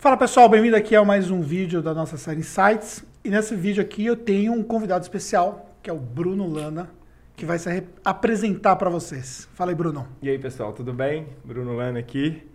Fala 0.00 0.16
pessoal, 0.16 0.48
bem-vindo 0.48 0.74
aqui 0.74 0.96
a 0.96 1.04
mais 1.04 1.30
um 1.30 1.42
vídeo 1.42 1.82
da 1.82 1.92
nossa 1.92 2.16
série 2.16 2.40
Insights. 2.40 3.04
E 3.22 3.28
nesse 3.28 3.54
vídeo 3.54 3.82
aqui 3.82 4.06
eu 4.06 4.16
tenho 4.16 4.50
um 4.50 4.62
convidado 4.62 5.02
especial, 5.02 5.76
que 5.82 5.90
é 5.90 5.92
o 5.92 5.98
Bruno 5.98 6.48
Lana, 6.48 6.90
que 7.36 7.44
vai 7.44 7.58
se 7.58 7.84
apresentar 8.02 8.76
para 8.76 8.88
vocês. 8.88 9.46
Fala 9.52 9.72
aí, 9.72 9.74
Bruno. 9.74 10.08
E 10.22 10.30
aí, 10.30 10.38
pessoal, 10.38 10.72
tudo 10.72 10.94
bem? 10.94 11.26
Bruno 11.44 11.76
Lana 11.76 11.98
aqui. 11.98 12.48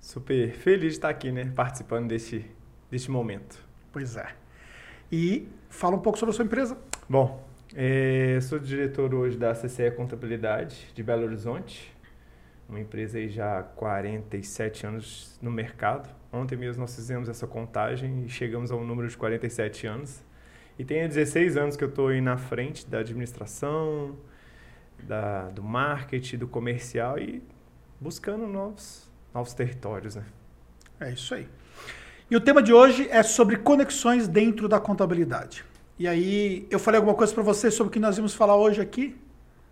Super 0.00 0.52
feliz 0.52 0.92
de 0.92 0.98
estar 0.98 1.08
aqui, 1.08 1.32
né? 1.32 1.52
Participando 1.52 2.06
deste, 2.06 2.48
deste 2.88 3.10
momento. 3.10 3.60
Pois 3.92 4.16
é. 4.16 4.28
E 5.10 5.48
fala 5.68 5.96
um 5.96 6.00
pouco 6.00 6.16
sobre 6.16 6.32
a 6.32 6.36
sua 6.36 6.44
empresa. 6.44 6.78
Bom, 7.08 7.44
é, 7.74 8.38
sou 8.40 8.56
diretor 8.56 9.12
hoje 9.16 9.36
da 9.36 9.52
CCE 9.52 9.90
Contabilidade 9.90 10.92
de 10.94 11.02
Belo 11.02 11.24
Horizonte. 11.24 11.92
Uma 12.68 12.78
empresa 12.78 13.18
aí 13.18 13.28
já 13.28 13.58
há 13.58 13.62
47 13.64 14.86
anos 14.86 15.36
no 15.42 15.50
mercado 15.50 16.16
Ontem 16.32 16.56
mesmo 16.56 16.82
nós 16.82 16.94
fizemos 16.94 17.28
essa 17.28 17.46
contagem 17.46 18.24
e 18.24 18.28
chegamos 18.28 18.70
ao 18.70 18.84
número 18.84 19.08
de 19.08 19.16
47 19.16 19.86
anos. 19.86 20.22
E 20.78 20.84
tem 20.84 21.06
16 21.08 21.56
anos 21.56 21.76
que 21.76 21.82
eu 21.82 21.88
estou 21.88 22.08
aí 22.08 22.20
na 22.20 22.36
frente 22.36 22.86
da 22.86 22.98
administração, 22.98 24.16
da, 25.02 25.48
do 25.48 25.62
marketing, 25.62 26.38
do 26.38 26.46
comercial 26.46 27.18
e 27.18 27.42
buscando 28.00 28.46
novos, 28.46 29.10
novos 29.32 29.54
territórios. 29.54 30.16
Né? 30.16 30.24
É 31.00 31.12
isso 31.12 31.34
aí. 31.34 31.48
E 32.30 32.36
o 32.36 32.40
tema 32.40 32.62
de 32.62 32.72
hoje 32.72 33.08
é 33.10 33.22
sobre 33.22 33.56
conexões 33.56 34.28
dentro 34.28 34.68
da 34.68 34.78
contabilidade. 34.78 35.64
E 35.98 36.06
aí, 36.06 36.66
eu 36.70 36.78
falei 36.78 36.98
alguma 36.98 37.16
coisa 37.16 37.32
para 37.34 37.42
você 37.42 37.70
sobre 37.70 37.88
o 37.88 37.92
que 37.92 37.98
nós 37.98 38.16
vamos 38.16 38.34
falar 38.34 38.54
hoje 38.54 38.80
aqui? 38.80 39.16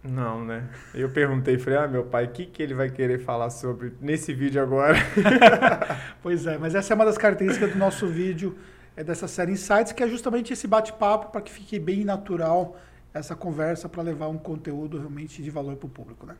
Não, 0.08 0.44
né? 0.44 0.68
Eu 0.94 1.10
perguntei, 1.10 1.58
falei, 1.58 1.78
ah, 1.78 1.88
meu 1.88 2.04
pai, 2.04 2.26
o 2.26 2.28
que, 2.28 2.46
que 2.46 2.62
ele 2.62 2.74
vai 2.74 2.88
querer 2.88 3.18
falar 3.18 3.50
sobre 3.50 3.92
nesse 4.00 4.32
vídeo 4.32 4.62
agora? 4.62 4.96
pois 6.22 6.46
é, 6.46 6.56
mas 6.58 6.74
essa 6.74 6.92
é 6.92 6.94
uma 6.94 7.04
das 7.04 7.18
características 7.18 7.72
do 7.72 7.78
nosso 7.78 8.06
vídeo, 8.06 8.56
é 8.96 9.02
dessa 9.02 9.26
série 9.26 9.52
Insights, 9.52 9.92
que 9.92 10.02
é 10.02 10.08
justamente 10.08 10.52
esse 10.52 10.66
bate-papo 10.66 11.30
para 11.32 11.40
que 11.40 11.50
fique 11.50 11.78
bem 11.78 12.04
natural 12.04 12.76
essa 13.12 13.34
conversa 13.34 13.88
para 13.88 14.02
levar 14.02 14.28
um 14.28 14.38
conteúdo 14.38 14.98
realmente 14.98 15.42
de 15.42 15.50
valor 15.50 15.76
para 15.76 15.86
o 15.86 15.90
público, 15.90 16.26
né? 16.26 16.36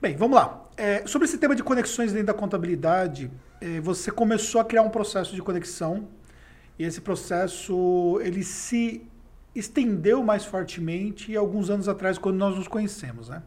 Bem, 0.00 0.16
vamos 0.16 0.36
lá. 0.36 0.64
É, 0.76 1.06
sobre 1.06 1.26
esse 1.26 1.38
tema 1.38 1.54
de 1.54 1.62
conexões 1.62 2.12
dentro 2.12 2.26
da 2.26 2.34
contabilidade, 2.34 3.30
é, 3.60 3.80
você 3.80 4.10
começou 4.10 4.60
a 4.60 4.64
criar 4.64 4.82
um 4.82 4.90
processo 4.90 5.34
de 5.34 5.40
conexão 5.40 6.08
e 6.78 6.84
esse 6.84 7.00
processo 7.00 8.20
ele 8.22 8.42
se 8.42 9.06
estendeu 9.54 10.22
mais 10.22 10.44
fortemente 10.44 11.36
alguns 11.36 11.70
anos 11.70 11.88
atrás, 11.88 12.18
quando 12.18 12.36
nós 12.36 12.56
nos 12.56 12.68
conhecemos. 12.68 13.28
Né? 13.28 13.42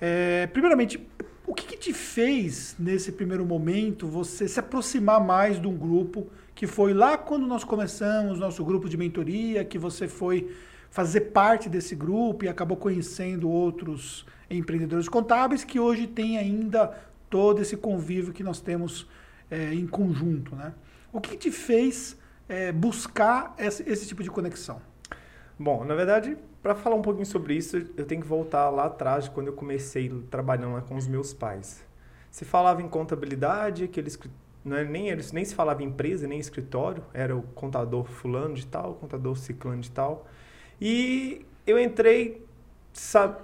É, 0.00 0.46
primeiramente, 0.48 1.06
o 1.46 1.54
que, 1.54 1.66
que, 1.66 1.76
te 1.76 1.92
fez, 1.92 2.74
nesse 2.78 3.12
primeiro 3.12 3.44
momento, 3.44 4.06
você 4.06 4.48
se 4.48 4.58
aproximar 4.58 5.22
mais 5.22 5.60
de 5.60 5.66
um 5.66 5.76
grupo 5.76 6.26
que 6.54 6.66
foi 6.66 6.94
lá 6.94 7.18
quando 7.18 7.46
nós 7.46 7.64
começamos 7.64 8.38
nosso 8.38 8.64
grupo 8.64 8.88
de 8.88 8.96
mentoria, 8.96 9.64
que 9.64 9.78
você 9.78 10.08
foi 10.08 10.50
fazer 10.90 11.22
parte 11.32 11.68
desse 11.68 11.94
grupo 11.94 12.44
e 12.44 12.48
acabou 12.48 12.76
conhecendo 12.76 13.50
outros 13.50 14.24
empreendedores 14.48 15.08
contábeis 15.08 15.64
que 15.64 15.80
hoje 15.80 16.06
tem 16.06 16.38
ainda 16.38 16.96
todo 17.28 17.60
esse 17.60 17.76
convívio 17.76 18.32
que 18.32 18.44
nós 18.44 18.60
temos 18.60 19.06
é, 19.50 19.74
em 19.74 19.86
conjunto. 19.86 20.54
Né? 20.54 20.72
O 21.12 21.20
que, 21.20 21.36
te 21.36 21.50
fez 21.50 22.16
é, 22.48 22.70
buscar 22.72 23.54
esse, 23.58 23.82
esse 23.88 24.06
tipo 24.06 24.22
de 24.22 24.30
conexão? 24.30 24.80
Bom, 25.58 25.84
na 25.84 25.94
verdade, 25.94 26.36
para 26.62 26.74
falar 26.74 26.96
um 26.96 27.02
pouquinho 27.02 27.26
sobre 27.26 27.54
isso, 27.54 27.76
eu 27.96 28.04
tenho 28.04 28.20
que 28.20 28.26
voltar 28.26 28.68
lá 28.70 28.86
atrás, 28.86 29.28
quando 29.28 29.48
eu 29.48 29.52
comecei 29.52 30.08
trabalhando 30.30 30.74
lá 30.74 30.80
com 30.80 30.96
os 30.96 31.06
meus 31.06 31.32
pais. 31.32 31.84
Se 32.30 32.44
falava 32.44 32.82
em 32.82 32.88
contabilidade, 32.88 33.84
aqueles 33.84 34.18
não 34.64 34.76
é 34.76 34.84
nem 34.84 35.08
eles 35.10 35.30
nem 35.30 35.44
se 35.44 35.54
falava 35.54 35.82
em 35.82 35.86
empresa, 35.86 36.26
nem 36.26 36.40
escritório, 36.40 37.04
era 37.12 37.36
o 37.36 37.42
contador 37.42 38.04
fulano 38.04 38.54
de 38.54 38.66
tal, 38.66 38.94
contador 38.94 39.36
ciclano 39.36 39.80
de 39.80 39.90
tal. 39.90 40.26
E 40.80 41.46
eu 41.66 41.78
entrei 41.78 42.44
sabe, 42.92 43.42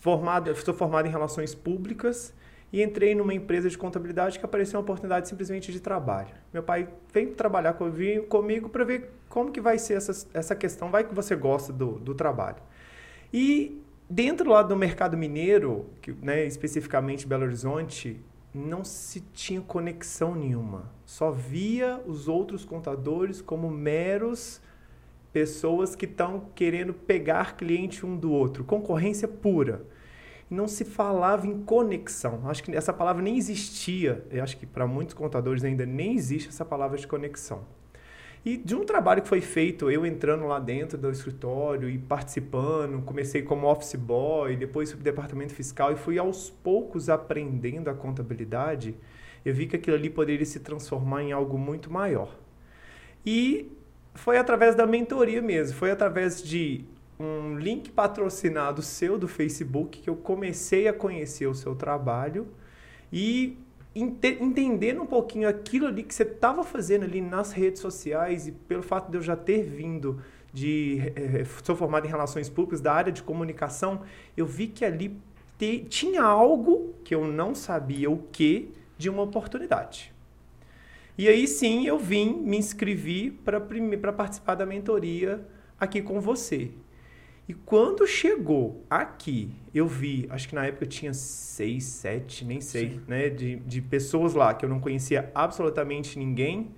formado, 0.00 0.50
estou 0.50 0.74
formado 0.74 1.06
em 1.06 1.10
relações 1.10 1.54
públicas 1.54 2.34
e 2.72 2.82
entrei 2.82 3.14
numa 3.14 3.32
empresa 3.32 3.68
de 3.68 3.78
contabilidade 3.78 4.38
que 4.38 4.44
apareceu 4.44 4.78
uma 4.78 4.82
oportunidade 4.82 5.28
simplesmente 5.28 5.72
de 5.72 5.80
trabalho. 5.80 6.34
Meu 6.52 6.62
pai 6.62 6.88
veio 7.12 7.34
trabalhar 7.34 7.74
comigo 7.74 8.68
para 8.68 8.84
ver 8.84 9.10
como 9.28 9.50
que 9.50 9.60
vai 9.60 9.78
ser 9.78 9.94
essa, 9.94 10.28
essa 10.34 10.54
questão, 10.54 10.90
vai 10.90 11.04
que 11.04 11.14
você 11.14 11.34
gosta 11.34 11.72
do, 11.72 11.98
do 11.98 12.14
trabalho. 12.14 12.58
E 13.32 13.80
dentro 14.08 14.50
lá 14.50 14.62
do 14.62 14.76
mercado 14.76 15.16
mineiro, 15.16 15.86
que, 16.02 16.12
né, 16.12 16.44
especificamente 16.44 17.26
Belo 17.26 17.44
Horizonte, 17.44 18.20
não 18.54 18.84
se 18.84 19.20
tinha 19.32 19.60
conexão 19.60 20.34
nenhuma. 20.34 20.90
Só 21.04 21.30
via 21.30 22.00
os 22.06 22.28
outros 22.28 22.64
contadores 22.64 23.40
como 23.40 23.70
meros 23.70 24.60
pessoas 25.32 25.94
que 25.94 26.06
estão 26.06 26.48
querendo 26.54 26.92
pegar 26.92 27.56
cliente 27.56 28.04
um 28.04 28.16
do 28.16 28.32
outro, 28.32 28.64
concorrência 28.64 29.28
pura 29.28 29.84
não 30.50 30.66
se 30.66 30.84
falava 30.84 31.46
em 31.46 31.62
conexão. 31.62 32.40
Acho 32.48 32.62
que 32.62 32.74
essa 32.74 32.92
palavra 32.92 33.22
nem 33.22 33.36
existia. 33.36 34.24
Eu 34.30 34.42
acho 34.42 34.56
que 34.56 34.66
para 34.66 34.86
muitos 34.86 35.14
contadores 35.14 35.62
ainda 35.64 35.84
nem 35.84 36.14
existe 36.14 36.48
essa 36.48 36.64
palavra 36.64 36.96
de 36.96 37.06
conexão. 37.06 37.64
E 38.44 38.56
de 38.56 38.74
um 38.74 38.84
trabalho 38.84 39.20
que 39.20 39.28
foi 39.28 39.40
feito, 39.40 39.90
eu 39.90 40.06
entrando 40.06 40.46
lá 40.46 40.58
dentro 40.58 40.96
do 40.96 41.10
escritório 41.10 41.90
e 41.90 41.98
participando, 41.98 43.02
comecei 43.02 43.42
como 43.42 43.66
office 43.66 43.96
boy, 43.96 44.56
depois 44.56 44.90
fui 44.90 44.96
para 44.96 45.02
o 45.02 45.04
departamento 45.04 45.52
fiscal 45.52 45.92
e 45.92 45.96
fui 45.96 46.18
aos 46.18 46.48
poucos 46.48 47.08
aprendendo 47.08 47.90
a 47.90 47.94
contabilidade, 47.94 48.94
eu 49.44 49.52
vi 49.52 49.66
que 49.66 49.76
aquilo 49.76 49.96
ali 49.96 50.08
poderia 50.08 50.46
se 50.46 50.60
transformar 50.60 51.22
em 51.22 51.32
algo 51.32 51.58
muito 51.58 51.92
maior. 51.92 52.34
E 53.26 53.72
foi 54.14 54.38
através 54.38 54.74
da 54.74 54.86
mentoria 54.86 55.42
mesmo, 55.42 55.76
foi 55.76 55.90
através 55.90 56.42
de 56.42 56.84
um 57.18 57.58
link 57.58 57.90
patrocinado 57.90 58.80
seu 58.80 59.18
do 59.18 59.26
Facebook 59.26 60.00
que 60.00 60.08
eu 60.08 60.16
comecei 60.16 60.86
a 60.86 60.92
conhecer 60.92 61.46
o 61.46 61.54
seu 61.54 61.74
trabalho 61.74 62.46
e 63.12 63.58
ente 63.94 64.38
entendendo 64.40 65.02
um 65.02 65.06
pouquinho 65.06 65.48
aquilo 65.48 65.86
ali 65.88 66.04
que 66.04 66.14
você 66.14 66.22
estava 66.22 66.62
fazendo 66.62 67.04
ali 67.04 67.20
nas 67.20 67.52
redes 67.52 67.80
sociais 67.80 68.46
e 68.46 68.52
pelo 68.52 68.82
fato 68.82 69.10
de 69.10 69.16
eu 69.16 69.22
já 69.22 69.34
ter 69.34 69.64
vindo 69.64 70.22
de 70.52 71.12
é, 71.16 71.44
sou 71.64 71.74
formado 71.74 72.06
em 72.06 72.08
relações 72.08 72.48
públicas 72.48 72.80
da 72.80 72.92
área 72.92 73.12
de 73.12 73.22
comunicação 73.22 74.02
eu 74.36 74.46
vi 74.46 74.68
que 74.68 74.84
ali 74.84 75.18
te, 75.58 75.84
tinha 75.88 76.22
algo 76.22 76.94
que 77.02 77.14
eu 77.14 77.26
não 77.26 77.54
sabia 77.54 78.08
o 78.08 78.18
que 78.30 78.72
de 78.96 79.08
uma 79.08 79.22
oportunidade. 79.22 80.12
E 81.16 81.28
aí 81.28 81.48
sim 81.48 81.86
eu 81.86 81.98
vim 81.98 82.32
me 82.32 82.56
inscrevi 82.56 83.30
para 83.30 84.12
participar 84.12 84.54
da 84.54 84.64
mentoria 84.64 85.44
aqui 85.80 86.00
com 86.00 86.20
você 86.20 86.70
e 87.48 87.54
quando 87.54 88.06
chegou 88.06 88.84
aqui, 88.90 89.50
eu 89.74 89.86
vi, 89.86 90.26
acho 90.28 90.46
que 90.46 90.54
na 90.54 90.66
época 90.66 90.84
eu 90.84 90.88
tinha 90.88 91.14
seis, 91.14 91.84
sete, 91.84 92.44
nem 92.44 92.60
sei, 92.60 92.90
Sim. 92.90 93.00
né? 93.08 93.30
De, 93.30 93.56
de 93.56 93.80
pessoas 93.80 94.34
lá 94.34 94.52
que 94.52 94.66
eu 94.66 94.68
não 94.68 94.78
conhecia 94.78 95.30
absolutamente 95.34 96.18
ninguém. 96.18 96.70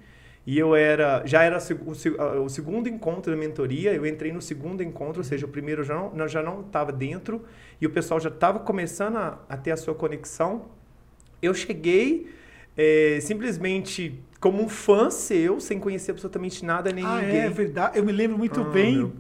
E 0.47 0.57
eu 0.57 0.77
era, 0.77 1.27
já 1.27 1.43
era 1.43 1.59
o, 1.59 2.45
o, 2.45 2.49
segundo 2.49 2.89
encontro 2.89 3.33
da 3.33 3.37
mentoria, 3.37 3.93
eu 3.93 4.07
entrei 4.07 4.33
no 4.33 4.41
segundo 4.41 4.81
encontro, 4.81 5.19
ou 5.19 5.25
seja, 5.25 5.45
o 5.45 5.49
primeiro 5.49 5.83
já 5.83 5.95
não, 5.95 6.29
já 6.29 6.43
não 6.43 6.61
estava 6.61 6.93
dentro 6.93 7.45
e 7.81 7.87
o 7.87 7.91
pessoal 7.91 8.21
já 8.21 8.31
estava 8.31 8.61
começando 8.61 9.17
a, 9.17 9.41
a, 9.49 9.57
ter 9.57 9.73
a 9.73 9.77
sua 9.77 9.95
conexão. 9.95 10.67
Eu 11.43 11.53
cheguei 11.53 12.33
é, 12.77 13.19
simplesmente 13.21 14.21
como 14.41 14.63
um 14.63 14.69
fã 14.69 15.11
seu, 15.11 15.61
sem 15.61 15.79
conhecer 15.79 16.13
absolutamente 16.13 16.65
nada 16.65 16.91
nem 16.91 17.05
ah, 17.05 17.21
ninguém. 17.21 17.41
É 17.41 17.51
verdade, 17.51 17.99
eu 17.99 18.05
me 18.05 18.13
lembro 18.13 18.39
muito 18.39 18.61
ah, 18.61 18.65
bem 18.65 19.13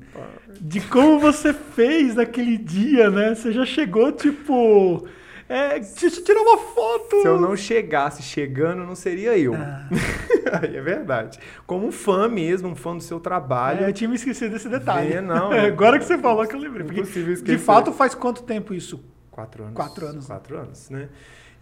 de 0.60 0.80
como 0.80 1.20
você 1.20 1.52
fez 1.52 2.14
naquele 2.14 2.56
dia, 2.56 3.10
né? 3.10 3.34
Você 3.34 3.52
já 3.52 3.64
chegou, 3.66 4.10
tipo. 4.10 5.06
É, 5.48 5.80
tirar 5.80 6.40
uma 6.42 6.58
foto. 6.58 7.22
Se 7.22 7.26
eu 7.26 7.40
não 7.40 7.56
chegasse 7.56 8.22
chegando, 8.22 8.84
não 8.84 8.94
seria 8.94 9.36
eu. 9.36 9.52
Ah. 9.54 9.88
é 10.62 10.80
verdade. 10.80 11.40
Como 11.66 11.88
um 11.88 11.92
fã 11.92 12.28
mesmo, 12.28 12.68
um 12.68 12.76
fã 12.76 12.96
do 12.96 13.02
seu 13.02 13.18
trabalho. 13.18 13.84
É, 13.84 13.88
eu 13.88 13.92
tinha 13.92 14.08
me 14.08 14.14
esquecido 14.14 14.52
desse 14.52 14.68
detalhe. 14.68 15.10
É, 15.12 15.20
não. 15.20 15.50
Agora 15.50 15.98
que 15.98 16.04
você 16.04 16.16
falou 16.16 16.46
que 16.46 16.54
eu 16.54 16.60
lembrei. 16.60 16.86
Porque, 16.86 17.02
de 17.42 17.58
fato, 17.58 17.92
faz 17.92 18.14
quanto 18.14 18.44
tempo 18.44 18.72
isso? 18.72 19.04
Quatro 19.40 19.64
anos. 19.64 19.74
Quatro 19.74 20.06
anos. 20.06 20.26
Quatro 20.26 20.58
anos, 20.58 20.90
né? 20.90 21.08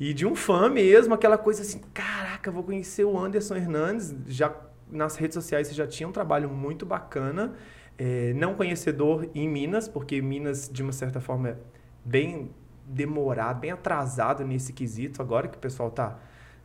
E 0.01 0.15
de 0.15 0.27
um 0.27 0.35
fã 0.35 0.69
mesmo, 0.69 1.15
aquela 1.15 1.37
coisa 1.37 1.63
assim, 1.63 1.81
caraca, 1.93 2.51
vou 2.51 2.63
conhecer 2.63 3.05
o 3.05 3.19
Anderson 3.19 3.57
Hernandes. 3.57 4.15
Já 4.27 4.55
nas 4.91 5.17
redes 5.17 5.35
sociais 5.35 5.69
você 5.69 5.75
já 5.75 5.87
tinha 5.87 6.09
um 6.09 6.13
trabalho 6.13 6.49
muito 6.49 6.87
bacana. 6.87 7.55
É, 7.97 8.33
não 8.35 8.55
conhecedor 8.55 9.29
em 9.35 9.49
Minas, 9.49 9.89
porque 9.89 10.23
Minas, 10.23 10.71
de 10.73 10.83
uma 10.83 10.93
certa 10.93 11.21
forma, 11.21 11.51
é 11.51 11.57
bem 12.05 12.51
demorado, 12.87 13.61
bem 13.61 13.73
atrasado 13.73 14.45
nesse 14.45 14.73
quesito, 14.73 15.21
agora 15.21 15.49
que 15.49 15.57
o 15.57 15.61
pessoal 15.61 15.89
está 15.89 16.19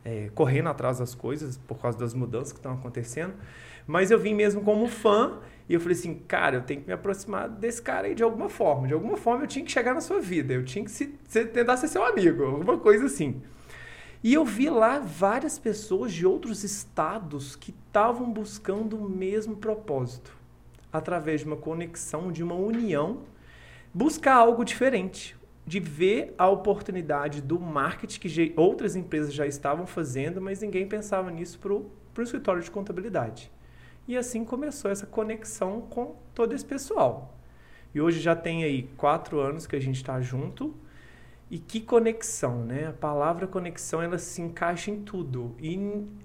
é, 0.04 0.30
correndo 0.34 0.68
atrás 0.68 0.98
das 0.98 1.14
coisas 1.14 1.58
por 1.58 1.78
causa 1.78 1.98
das 1.98 2.14
mudanças 2.14 2.52
que 2.52 2.58
estão 2.58 2.72
acontecendo. 2.72 3.34
Mas 3.86 4.10
eu 4.10 4.18
vim 4.18 4.34
mesmo 4.34 4.62
como 4.62 4.86
fã 4.86 5.40
e 5.68 5.74
eu 5.74 5.80
falei 5.80 5.96
assim, 5.96 6.14
cara, 6.28 6.56
eu 6.56 6.62
tenho 6.62 6.82
que 6.82 6.86
me 6.86 6.92
aproximar 6.92 7.48
desse 7.48 7.80
cara 7.80 8.06
aí 8.06 8.14
de 8.14 8.22
alguma 8.22 8.48
forma. 8.48 8.86
De 8.86 8.94
alguma 8.94 9.16
forma 9.16 9.44
eu 9.44 9.46
tinha 9.46 9.64
que 9.64 9.72
chegar 9.72 9.94
na 9.94 10.00
sua 10.00 10.20
vida, 10.20 10.52
eu 10.52 10.64
tinha 10.64 10.84
que 10.84 10.90
se, 10.90 11.14
se, 11.26 11.44
tentar 11.46 11.76
ser 11.76 11.88
seu 11.88 12.04
amigo, 12.04 12.44
alguma 12.44 12.78
coisa 12.78 13.06
assim. 13.06 13.40
E 14.22 14.32
eu 14.32 14.44
vi 14.44 14.70
lá 14.70 14.98
várias 14.98 15.58
pessoas 15.58 16.12
de 16.12 16.26
outros 16.26 16.64
estados 16.64 17.56
que 17.56 17.70
estavam 17.70 18.30
buscando 18.30 18.96
o 18.96 19.08
mesmo 19.08 19.56
propósito, 19.56 20.34
através 20.92 21.40
de 21.40 21.46
uma 21.46 21.56
conexão, 21.56 22.32
de 22.32 22.42
uma 22.42 22.54
união, 22.54 23.20
buscar 23.92 24.34
algo 24.34 24.64
diferente, 24.64 25.36
de 25.66 25.80
ver 25.80 26.34
a 26.36 26.48
oportunidade 26.48 27.40
do 27.40 27.58
marketing 27.58 28.20
que 28.20 28.52
outras 28.56 28.96
empresas 28.96 29.32
já 29.32 29.46
estavam 29.46 29.86
fazendo, 29.86 30.40
mas 30.40 30.60
ninguém 30.60 30.86
pensava 30.86 31.30
nisso 31.30 31.58
para 31.58 31.72
o 31.72 31.90
escritório 32.22 32.62
de 32.62 32.70
contabilidade. 32.70 33.50
E 34.06 34.16
assim 34.16 34.44
começou 34.44 34.90
essa 34.90 35.06
conexão 35.06 35.80
com 35.80 36.16
todo 36.34 36.54
esse 36.54 36.64
pessoal. 36.64 37.34
E 37.94 38.00
hoje 38.00 38.20
já 38.20 38.36
tem 38.36 38.64
aí 38.64 38.90
quatro 38.96 39.40
anos 39.40 39.66
que 39.66 39.76
a 39.76 39.80
gente 39.80 39.96
está 39.96 40.20
junto 40.20 40.74
e 41.50 41.58
que 41.58 41.80
conexão, 41.80 42.64
né? 42.64 42.88
A 42.88 42.92
palavra 42.92 43.46
conexão 43.46 44.02
ela 44.02 44.18
se 44.18 44.42
encaixa 44.42 44.90
em 44.90 45.02
tudo 45.02 45.54
e 45.60 45.76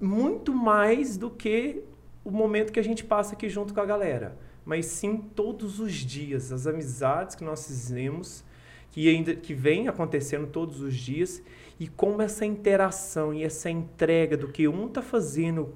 muito 0.01 0.53
mais 0.53 1.15
do 1.15 1.29
que 1.29 1.83
o 2.23 2.31
momento 2.31 2.73
que 2.73 2.79
a 2.79 2.83
gente 2.83 3.03
passa 3.03 3.33
aqui 3.33 3.47
junto 3.47 3.73
com 3.73 3.79
a 3.79 3.85
galera, 3.85 4.37
mas 4.65 4.87
sim 4.87 5.17
todos 5.17 5.79
os 5.79 5.93
dias, 5.93 6.51
as 6.51 6.67
amizades 6.67 7.35
que 7.35 7.43
nós 7.43 7.65
fizemos, 7.65 8.43
que 8.91 9.07
ainda 9.07 9.35
que 9.35 9.53
vem 9.53 9.87
acontecendo 9.87 10.47
todos 10.47 10.81
os 10.81 10.95
dias 10.95 11.41
e 11.79 11.87
como 11.87 12.21
essa 12.21 12.45
interação 12.45 13.33
e 13.33 13.43
essa 13.43 13.69
entrega 13.69 14.35
do 14.35 14.47
que 14.47 14.67
um 14.67 14.87
está 14.87 15.01
fazendo 15.01 15.73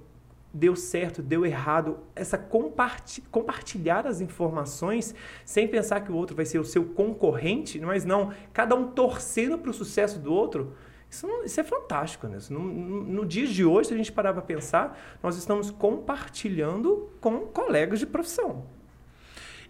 deu 0.54 0.76
certo, 0.76 1.22
deu 1.22 1.46
errado, 1.46 1.98
essa 2.16 2.38
comparti 2.38 3.22
compartilhar 3.32 4.06
as 4.06 4.22
informações 4.22 5.16
sem 5.44 5.68
pensar 5.68 6.02
que 6.02 6.12
o 6.12 6.16
outro 6.16 6.36
vai 6.36 6.46
ser 6.46 6.60
o 6.60 6.64
seu 6.64 6.86
concorrente, 6.86 7.80
mas 7.80 8.06
não, 8.06 8.32
cada 8.54 8.76
um 8.76 8.92
torcendo 8.92 9.58
para 9.58 9.72
o 9.72 9.74
sucesso 9.74 10.20
do 10.20 10.32
outro. 10.32 10.76
Isso, 11.10 11.28
não, 11.28 11.44
isso 11.44 11.60
é 11.60 11.64
fantástico, 11.64 12.28
né? 12.28 12.38
No, 12.50 12.60
no, 12.60 13.04
no 13.04 13.26
dia 13.26 13.48
de 13.48 13.66
hoje, 13.66 13.90
se 13.90 13.94
a 13.94 13.98
gente 13.98 14.12
parar 14.12 14.34
para 14.34 14.42
pensar, 14.42 15.18
nós 15.22 15.38
estamos 15.38 15.72
compartilhando 15.72 17.10
com 17.20 17.40
colegas 17.48 18.00
de 18.00 18.06
profissão. 18.06 18.66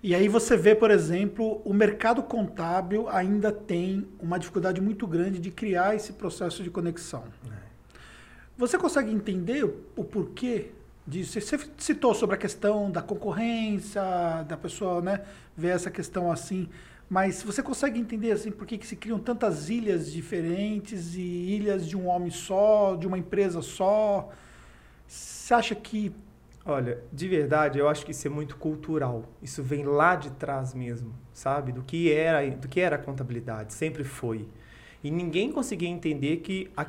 E 0.02 0.14
aí 0.14 0.28
você 0.28 0.58
vê, 0.58 0.76
por 0.76 0.92
exemplo, 0.92 1.62
o 1.64 1.74
mercado 1.74 2.22
contábil 2.24 3.08
ainda 3.08 3.54
tem 3.54 4.06
uma 4.20 4.38
dificuldade 4.38 4.82
muito 4.82 5.08
grande 5.08 5.40
de 5.40 5.50
criar 5.50 5.96
esse 5.96 6.12
processo 6.14 6.62
de 6.62 6.70
conexão. 6.70 7.24
É. 7.50 7.63
Você 8.58 8.78
consegue 8.78 9.12
entender 9.12 9.64
o 9.96 10.04
porquê 10.04 10.72
disso? 11.08 11.40
Você 11.42 11.58
citou 11.78 12.14
sobre 12.14 12.36
a 12.36 12.38
questão 12.38 12.92
da 12.92 13.02
concorrência, 13.02 14.02
da 14.48 14.56
pessoa 14.56 15.02
né, 15.02 15.22
ver 15.58 15.70
essa 15.70 15.90
questão 15.90 16.32
assim, 16.32 16.70
mas 17.10 17.42
você 17.42 17.64
consegue 17.64 18.00
entender 18.00 18.32
assim 18.32 18.52
por 18.52 18.68
que, 18.68 18.78
que 18.78 18.86
se 18.86 18.96
criam 18.96 19.18
tantas 19.18 19.70
ilhas 19.70 20.12
diferentes 20.12 21.16
e 21.16 21.22
ilhas 21.22 21.88
de 21.88 21.98
um 21.98 22.08
homem 22.08 22.30
só, 22.30 22.96
de 22.96 23.08
uma 23.08 23.18
empresa 23.18 23.62
só? 23.62 24.30
Você 25.08 25.54
acha 25.54 25.76
que 25.76 26.14
Olha, 26.66 27.04
de 27.12 27.28
verdade, 27.28 27.78
eu 27.78 27.90
acho 27.90 28.06
que 28.06 28.12
isso 28.12 28.26
é 28.26 28.30
muito 28.30 28.56
cultural. 28.56 29.26
Isso 29.42 29.62
vem 29.62 29.84
lá 29.84 30.16
de 30.16 30.32
trás 30.32 30.74
mesmo, 30.74 31.14
sabe? 31.34 31.74
Do 31.74 31.84
que 31.84 32.10
era, 32.10 32.50
do 32.52 32.70
que 32.70 32.80
era 32.80 32.96
a 32.96 33.00
contabilidade, 33.00 33.74
sempre 33.74 34.06
foi. 34.06 34.48
E 35.04 35.12
ninguém 35.12 35.52
conseguia 35.52 35.90
entender 35.90 36.38
que 36.38 36.72
a, 36.78 36.86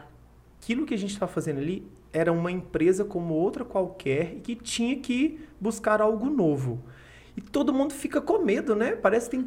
aquilo 0.64 0.86
que 0.86 0.94
a 0.94 0.98
gente 0.98 1.12
está 1.12 1.26
fazendo 1.26 1.58
ali 1.58 1.86
era 2.10 2.32
uma 2.32 2.50
empresa 2.50 3.04
como 3.04 3.34
outra 3.34 3.64
qualquer 3.66 4.36
e 4.36 4.40
que 4.40 4.56
tinha 4.56 4.96
que 4.96 5.38
buscar 5.60 6.00
algo 6.00 6.30
novo. 6.30 6.82
E 7.36 7.40
todo 7.42 7.72
mundo 7.72 7.92
fica 7.92 8.20
com 8.20 8.38
medo, 8.38 8.74
né? 8.74 8.96
Parece 8.96 9.28
tem 9.28 9.46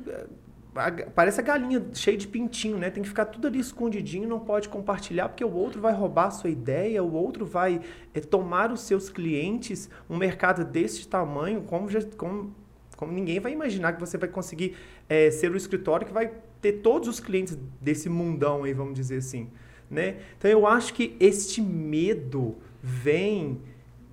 parece 1.16 1.40
a 1.40 1.44
galinha 1.44 1.84
cheia 1.92 2.16
de 2.16 2.28
pintinho, 2.28 2.78
né? 2.78 2.92
Tem 2.92 3.02
que 3.02 3.10
ficar 3.10 3.26
tudo 3.26 3.48
ali 3.48 3.58
escondidinho, 3.58 4.30
não 4.30 4.40
pode 4.40 4.70
compartilhar 4.70 5.28
porque 5.28 5.44
o 5.44 5.52
outro 5.52 5.82
vai 5.82 5.92
roubar 5.92 6.28
a 6.28 6.32
sua 6.32 6.52
ideia, 6.52 7.04
o 7.04 7.12
outro 7.12 7.48
vai 7.48 7.82
é, 8.14 8.20
tomar 8.20 8.72
os 8.72 8.82
seus 8.82 9.10
clientes. 9.10 9.90
Um 10.08 10.18
mercado 10.18 10.64
desse 10.64 11.08
tamanho, 11.08 11.64
como, 11.64 11.90
já, 11.90 12.00
como, 12.16 12.54
como 12.96 13.12
ninguém 13.12 13.40
vai 13.40 13.54
imaginar 13.54 13.94
que 13.94 14.00
você 14.00 14.20
vai 14.20 14.30
conseguir 14.30 14.76
é, 15.10 15.32
ser 15.32 15.52
o 15.52 15.58
escritório 15.58 16.06
que 16.06 16.14
vai 16.14 16.32
ter 16.62 16.74
todos 16.74 17.10
os 17.10 17.20
clientes 17.20 17.58
desse 17.82 18.08
mundão 18.08 18.66
aí, 18.66 18.74
vamos 18.74 18.94
dizer 18.94 19.18
assim 19.18 19.50
né? 19.90 20.18
Então 20.38 20.50
eu 20.50 20.68
acho 20.68 20.94
que 20.94 21.16
este 21.20 21.62
medo 21.62 22.56
vem 22.82 23.62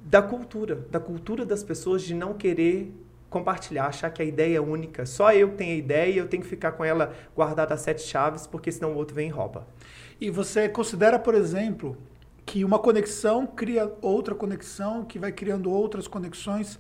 da 0.05 0.23
cultura, 0.23 0.77
da 0.91 1.01
cultura 1.01 1.45
das 1.45 1.63
pessoas 1.63 2.03
de 2.03 2.15
não 2.15 2.35
querer 2.35 2.93
compartilhar, 3.31 3.87
achar 3.87 4.11
que 4.11 4.23
a 4.23 4.25
ideia 4.25 4.59
é 4.59 4.61
única. 4.61 5.05
Só 5.07 5.33
eu 5.33 5.57
tenho 5.57 5.73
a 5.73 5.77
ideia 5.77 6.13
e 6.13 6.19
eu 6.19 6.29
tenho 6.29 6.43
que 6.43 6.49
ficar 6.49 6.73
com 6.73 6.85
ela 6.85 7.13
guardada 7.35 7.75
a 7.75 7.77
sete 7.77 8.03
chaves, 8.03 8.47
porque 8.47 8.71
senão 8.71 8.93
o 8.93 8.97
outro 8.97 9.15
vem 9.15 9.29
e 9.29 9.31
rouba. 9.31 9.67
E 10.21 10.31
você 10.31 10.69
considera, 10.69 11.19
por 11.19 11.35
exemplo, 11.35 11.97
que 12.47 12.65
uma 12.65 12.79
conexão 12.79 13.47
cria 13.47 13.93
outra 14.01 14.35
conexão, 14.35 15.05
que 15.05 15.19
vai 15.19 15.33
criando 15.33 15.71
outras 15.71 16.07
conexões, 16.07 16.79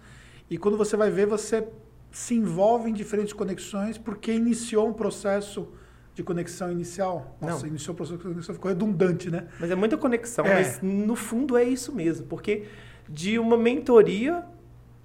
e 0.48 0.56
quando 0.56 0.76
você 0.76 0.96
vai 0.96 1.10
ver, 1.10 1.26
você 1.26 1.66
se 2.12 2.34
envolve 2.34 2.88
em 2.88 2.92
diferentes 2.92 3.32
conexões 3.32 3.98
porque 3.98 4.32
iniciou 4.32 4.88
um 4.88 4.92
processo 4.92 5.68
de 6.14 6.22
conexão 6.22 6.70
inicial. 6.70 7.36
Nossa, 7.40 7.62
não. 7.62 7.68
iniciou 7.68 7.92
o 7.92 7.96
processo 7.96 8.16
de 8.16 8.22
conexão, 8.22 8.54
ficou 8.54 8.68
redundante, 8.68 9.30
né? 9.30 9.48
Mas 9.58 9.70
é 9.70 9.74
muita 9.74 9.96
conexão, 9.96 10.44
é. 10.46 10.54
mas 10.54 10.80
no 10.80 11.16
fundo 11.16 11.56
é 11.56 11.64
isso 11.64 11.92
mesmo, 11.92 12.26
porque 12.26 12.64
de 13.08 13.38
uma 13.38 13.56
mentoria, 13.56 14.44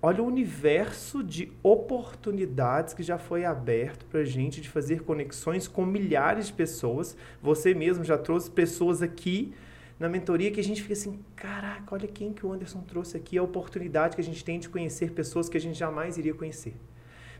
olha 0.01 0.21
o 0.21 0.27
universo 0.27 1.23
de 1.23 1.51
oportunidades 1.63 2.93
que 2.93 3.01
já 3.01 3.17
foi 3.17 3.43
aberto 3.43 4.05
para 4.05 4.21
a 4.21 4.23
gente 4.23 4.61
de 4.61 4.69
fazer 4.69 5.01
conexões 5.01 5.67
com 5.67 5.85
milhares 5.85 6.47
de 6.47 6.53
pessoas. 6.53 7.17
Você 7.41 7.73
mesmo 7.73 8.03
já 8.03 8.17
trouxe 8.17 8.49
pessoas 8.51 9.01
aqui 9.01 9.53
na 9.99 10.07
mentoria 10.07 10.49
que 10.49 10.59
a 10.59 10.63
gente 10.63 10.81
fica 10.81 10.93
assim, 10.93 11.19
caraca, 11.35 11.93
olha 11.93 12.07
quem 12.07 12.31
que 12.31 12.45
o 12.45 12.53
Anderson 12.53 12.79
trouxe 12.81 13.17
aqui, 13.17 13.37
a 13.37 13.43
oportunidade 13.43 14.15
que 14.15 14.21
a 14.21 14.23
gente 14.23 14.45
tem 14.45 14.57
de 14.57 14.69
conhecer 14.69 15.11
pessoas 15.11 15.49
que 15.49 15.57
a 15.57 15.59
gente 15.59 15.77
jamais 15.77 16.17
iria 16.17 16.33
conhecer 16.33 16.73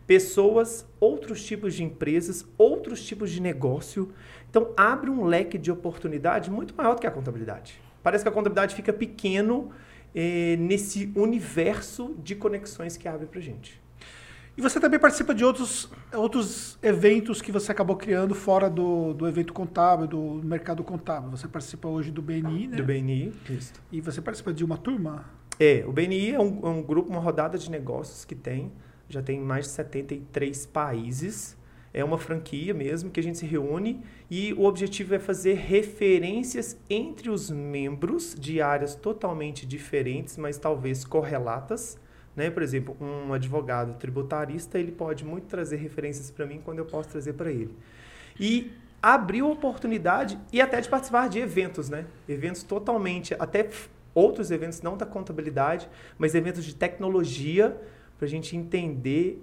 pessoas, 0.09 0.87
outros 0.99 1.45
tipos 1.45 1.75
de 1.75 1.83
empresas, 1.83 2.43
outros 2.57 3.05
tipos 3.05 3.29
de 3.29 3.39
negócio. 3.39 4.11
Então, 4.49 4.73
abre 4.75 5.07
um 5.07 5.23
leque 5.23 5.55
de 5.55 5.71
oportunidade 5.71 6.49
muito 6.49 6.73
maior 6.75 6.95
do 6.95 7.01
que 7.01 7.05
a 7.05 7.11
contabilidade. 7.11 7.79
Parece 8.01 8.23
que 8.23 8.27
a 8.27 8.31
contabilidade 8.31 8.73
fica 8.73 8.91
pequeno 8.91 9.69
eh, 10.15 10.55
nesse 10.57 11.13
universo 11.15 12.15
de 12.23 12.33
conexões 12.33 12.97
que 12.97 13.07
abre 13.07 13.27
para 13.27 13.39
gente. 13.39 13.79
E 14.57 14.61
você 14.63 14.79
também 14.79 14.99
participa 14.99 15.35
de 15.35 15.45
outros, 15.45 15.87
outros 16.11 16.79
eventos 16.81 17.39
que 17.39 17.51
você 17.51 17.71
acabou 17.71 17.95
criando 17.95 18.33
fora 18.33 18.67
do, 18.67 19.13
do 19.13 19.27
evento 19.27 19.53
contábil, 19.53 20.07
do 20.07 20.41
mercado 20.43 20.83
contábil. 20.83 21.29
Você 21.29 21.47
participa 21.47 21.87
hoje 21.87 22.09
do 22.09 22.23
BNI, 22.23 22.67
né? 22.67 22.77
Do 22.77 22.83
BNI, 22.83 23.31
isso. 23.47 23.73
E 23.91 24.01
você 24.01 24.19
participa 24.19 24.51
de 24.51 24.65
uma 24.65 24.75
turma? 24.75 25.25
É, 25.59 25.83
o 25.85 25.91
BNI 25.91 26.31
é 26.31 26.39
um, 26.39 26.61
é 26.63 26.69
um 26.69 26.81
grupo, 26.81 27.11
uma 27.11 27.21
rodada 27.21 27.59
de 27.59 27.69
negócios 27.69 28.25
que 28.25 28.33
tem 28.33 28.71
já 29.09 29.21
tem 29.21 29.39
mais 29.39 29.65
de 29.65 29.71
73 29.71 30.65
países. 30.67 31.57
É 31.91 32.03
uma 32.03 32.19
franquia 32.19 32.73
mesmo 32.73 33.09
que 33.09 33.19
a 33.19 33.23
gente 33.23 33.39
se 33.39 33.45
reúne 33.47 34.03
e 34.29 34.53
o 34.53 34.65
objetivo 34.65 35.15
é 35.15 35.19
fazer 35.19 35.55
referências 35.55 36.77
entre 36.87 37.31
os 37.31 37.49
membros 37.49 38.35
de 38.39 38.61
áreas 38.61 38.93
totalmente 38.93 39.65
diferentes, 39.65 40.37
mas 40.37 40.59
talvez 40.59 41.03
correlatas. 41.03 41.97
Né? 42.35 42.51
Por 42.51 42.61
exemplo, 42.61 42.95
um 43.01 43.33
advogado 43.33 43.97
tributarista 43.97 44.77
ele 44.77 44.91
pode 44.91 45.25
muito 45.25 45.47
trazer 45.47 45.77
referências 45.77 46.29
para 46.29 46.45
mim 46.45 46.61
quando 46.63 46.77
eu 46.77 46.85
posso 46.85 47.09
trazer 47.09 47.33
para 47.33 47.51
ele. 47.51 47.75
E 48.39 48.71
abriu 49.01 49.49
oportunidade 49.49 50.37
e 50.53 50.61
até 50.61 50.79
de 50.79 50.89
participar 50.89 51.27
de 51.27 51.39
eventos, 51.39 51.89
né? 51.89 52.05
Eventos 52.27 52.63
totalmente, 52.63 53.33
até 53.39 53.67
outros 54.13 54.51
eventos 54.51 54.81
não 54.81 54.97
da 54.97 55.05
contabilidade, 55.05 55.89
mas 56.17 56.35
eventos 56.35 56.65
de 56.65 56.75
tecnologia 56.75 57.79
para 58.19 58.27
a 58.27 58.29
gente 58.29 58.55
entender 58.55 59.41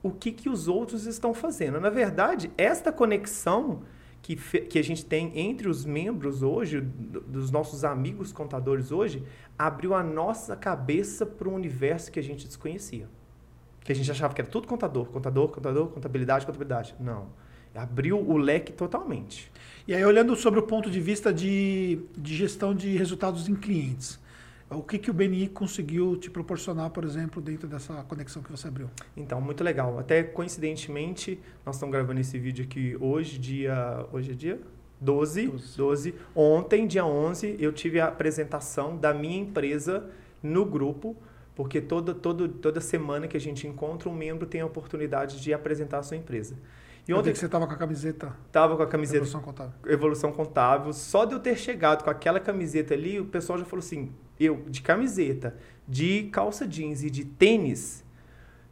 o 0.00 0.10
que, 0.10 0.30
que 0.30 0.48
os 0.48 0.68
outros 0.68 1.04
estão 1.04 1.34
fazendo. 1.34 1.80
Na 1.80 1.90
verdade, 1.90 2.50
esta 2.56 2.92
conexão 2.92 3.82
que, 4.22 4.36
que 4.36 4.78
a 4.78 4.84
gente 4.84 5.04
tem 5.04 5.36
entre 5.38 5.68
os 5.68 5.84
membros 5.84 6.42
hoje, 6.42 6.80
dos 6.80 7.50
nossos 7.50 7.84
amigos 7.84 8.32
contadores 8.32 8.92
hoje, 8.92 9.24
abriu 9.58 9.94
a 9.94 10.02
nossa 10.02 10.54
cabeça 10.54 11.26
para 11.26 11.48
um 11.48 11.54
universo 11.54 12.12
que 12.12 12.20
a 12.20 12.22
gente 12.22 12.46
desconhecia. 12.46 13.08
Que 13.82 13.92
a 13.92 13.94
gente 13.94 14.10
achava 14.10 14.32
que 14.32 14.40
era 14.40 14.48
tudo 14.48 14.68
contador, 14.68 15.06
contador, 15.06 15.48
contador, 15.48 15.88
contabilidade, 15.88 16.46
contabilidade. 16.46 16.94
Não. 17.00 17.26
Abriu 17.74 18.18
o 18.18 18.36
leque 18.36 18.72
totalmente. 18.72 19.50
E 19.86 19.92
aí, 19.92 20.04
olhando 20.04 20.36
sobre 20.36 20.60
o 20.60 20.62
ponto 20.62 20.88
de 20.88 21.00
vista 21.00 21.34
de, 21.34 21.98
de 22.16 22.36
gestão 22.36 22.72
de 22.72 22.96
resultados 22.96 23.48
em 23.48 23.54
clientes, 23.54 24.20
o 24.70 24.82
que, 24.82 24.98
que 24.98 25.10
o 25.10 25.14
BNI 25.14 25.48
conseguiu 25.48 26.16
te 26.16 26.30
proporcionar, 26.30 26.90
por 26.90 27.04
exemplo, 27.04 27.40
dentro 27.40 27.68
dessa 27.68 28.02
conexão 28.04 28.42
que 28.42 28.50
você 28.50 28.68
abriu? 28.68 28.90
Então, 29.16 29.40
muito 29.40 29.62
legal. 29.62 29.98
Até 29.98 30.22
coincidentemente, 30.22 31.38
nós 31.64 31.76
estamos 31.76 31.92
gravando 31.92 32.20
esse 32.20 32.38
vídeo 32.38 32.64
aqui 32.64 32.96
hoje, 32.98 33.38
dia. 33.38 34.06
Hoje 34.12 34.32
é 34.32 34.34
dia? 34.34 34.60
12, 35.00 35.48
12. 35.48 35.76
12. 35.76 36.14
Ontem, 36.34 36.86
dia 36.86 37.04
11, 37.04 37.56
eu 37.58 37.72
tive 37.72 38.00
a 38.00 38.06
apresentação 38.06 38.96
da 38.96 39.12
minha 39.12 39.38
empresa 39.38 40.08
no 40.42 40.64
grupo, 40.64 41.16
porque 41.54 41.80
toda, 41.80 42.14
toda, 42.14 42.48
toda 42.48 42.80
semana 42.80 43.28
que 43.28 43.36
a 43.36 43.40
gente 43.40 43.66
encontra 43.66 44.08
um 44.08 44.14
membro 44.14 44.46
tem 44.46 44.60
a 44.60 44.66
oportunidade 44.66 45.40
de 45.40 45.52
apresentar 45.52 45.98
a 45.98 46.02
sua 46.02 46.16
empresa. 46.16 46.56
E 47.06 47.12
ontem 47.12 47.32
que 47.32 47.38
você 47.38 47.44
estava 47.44 47.66
com 47.66 47.72
a 47.74 47.76
camiseta. 47.76 48.34
Tava 48.50 48.76
com 48.78 48.82
a 48.82 48.86
camiseta. 48.86 49.18
Evolução 49.18 49.42
Contábil. 49.42 49.74
Evolução 49.86 50.32
Contábil. 50.32 50.92
Só 50.94 51.26
de 51.26 51.34
eu 51.34 51.38
ter 51.38 51.56
chegado 51.56 52.02
com 52.02 52.08
aquela 52.08 52.40
camiseta 52.40 52.94
ali, 52.94 53.20
o 53.20 53.26
pessoal 53.26 53.58
já 53.58 53.64
falou 53.66 53.84
assim: 53.84 54.10
eu, 54.38 54.62
de 54.68 54.82
camiseta, 54.82 55.56
de 55.86 56.24
calça 56.32 56.66
jeans 56.66 57.02
e 57.02 57.10
de 57.10 57.24
tênis, 57.24 58.04